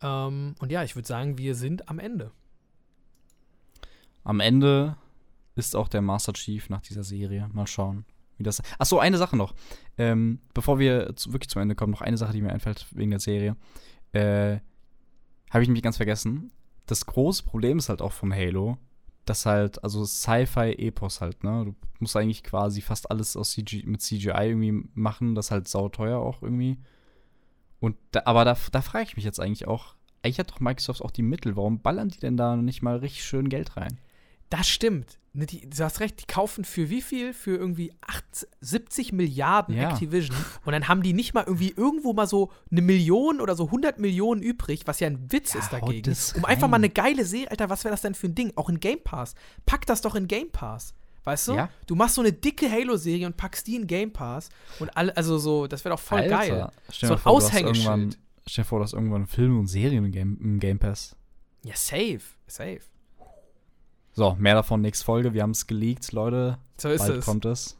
[0.00, 2.32] Ähm, und ja, ich würde sagen, wir sind am Ende.
[4.24, 4.96] Am Ende
[5.54, 7.48] ist auch der Master Chief nach dieser Serie.
[7.52, 8.04] Mal schauen,
[8.38, 8.62] wie das.
[8.78, 9.54] Achso, eine Sache noch.
[9.98, 13.10] Ähm, bevor wir zu, wirklich zum Ende kommen, noch eine Sache, die mir einfällt wegen
[13.10, 13.56] der Serie.
[14.12, 14.58] Äh,
[15.50, 16.52] Habe ich nämlich ganz vergessen.
[16.86, 18.78] Das große Problem ist halt auch vom Halo,
[19.24, 21.64] dass halt, also Sci-Fi-Epos halt, ne?
[21.66, 25.68] Du musst eigentlich quasi fast alles aus CG, mit CGI irgendwie machen, das ist halt
[25.68, 26.78] sauteuer auch irgendwie.
[27.80, 31.02] Und da, aber da, da frage ich mich jetzt eigentlich auch, eigentlich hat doch Microsoft
[31.02, 33.98] auch die Mittel, warum ballern die denn da nicht mal richtig schön Geld rein?
[34.50, 35.18] Das stimmt.
[35.34, 37.32] Ne, die, du hast recht, die kaufen für wie viel?
[37.32, 39.90] Für irgendwie 8, 70 Milliarden Ja.
[39.90, 40.36] Activision.
[40.66, 43.98] Und dann haben die nicht mal irgendwie irgendwo mal so eine Million oder so 100
[43.98, 46.14] Millionen übrig, was ja ein Witz Ja, ist dagegen.
[46.36, 48.52] Um einfach mal eine geile Serie, Alter, was wäre das denn für ein Ding?
[48.56, 49.34] Auch in Game Pass.
[49.64, 50.92] Pack das doch in Game Pass.
[51.24, 51.54] Weißt du?
[51.54, 51.70] Ja.
[51.86, 54.50] Du machst so eine dicke Halo-Serie und packst die in Game Pass.
[54.80, 56.70] Und alle, also so, das wäre doch voll Alter, geil.
[56.90, 58.18] Stell So ein vor, Aushängeschild.
[58.46, 61.16] Stell dir vor, du hast irgendwann Filme und Serien im Game, im Game Pass.
[61.64, 62.20] Ja, safe.
[62.48, 62.80] Safe.
[64.12, 65.32] So, mehr davon nächste Folge.
[65.32, 66.58] Wir haben es geleakt, Leute.
[66.76, 67.24] So ist Bald es.
[67.24, 67.78] kommt es.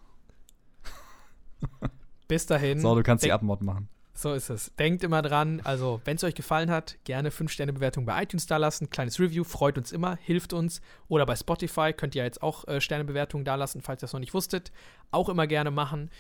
[2.29, 2.81] Bis dahin.
[2.81, 3.89] So, du kannst die Abmod machen.
[4.15, 4.75] So ist es.
[4.77, 8.91] Denkt immer dran, also wenn es euch gefallen hat, gerne 5-Sterne-Bewertung bei iTunes da lassen.
[8.91, 10.81] Kleines Review, freut uns immer, hilft uns.
[11.09, 14.21] Oder bei Spotify könnt ihr jetzt auch äh, Sternebewertungen da lassen, falls ihr es noch
[14.21, 14.71] nicht wusstet.
[15.11, 16.11] Auch immer gerne machen.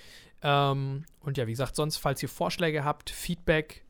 [0.42, 3.84] Ähm, und ja, wie gesagt, sonst, falls ihr Vorschläge habt, Feedback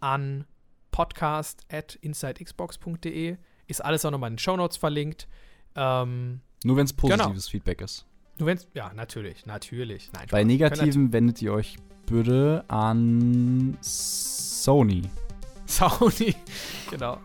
[0.00, 0.44] an
[0.90, 3.36] podcast at insidexbox.de.
[3.66, 5.26] Ist alles auch nochmal in den Shownotes verlinkt.
[5.80, 7.40] Ähm, Nur wenn es positives Genau.
[7.50, 8.04] Feedback ist.
[8.38, 10.10] nur wenn's, ja, natürlich, natürlich.
[10.12, 10.46] Nein, Bei Spaß.
[10.46, 11.76] negativen wendet ihr euch
[12.06, 15.02] bitte an Sony.
[15.66, 16.34] Sony.
[16.90, 17.18] genau.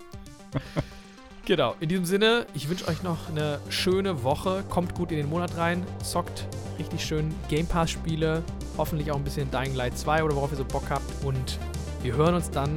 [1.46, 1.76] genau.
[1.80, 4.64] In diesem Sinne, ich wünsche euch noch eine schöne Woche.
[4.70, 5.84] Kommt gut in den Monat rein.
[6.04, 6.46] Zockt
[6.78, 8.44] richtig schön Game Pass Spiele.
[8.78, 11.24] Hoffentlich auch ein bisschen Dying Light 2 oder worauf ihr so Bock habt.
[11.24, 11.58] Und
[12.02, 12.76] wir hören uns dann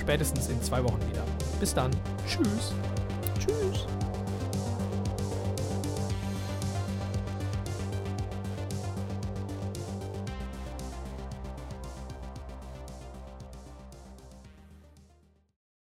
[0.00, 1.22] spätestens in zwei Wochen wieder.
[1.60, 1.90] Bis dann.
[2.26, 2.72] Tschüss.
[3.38, 3.86] Tschüss.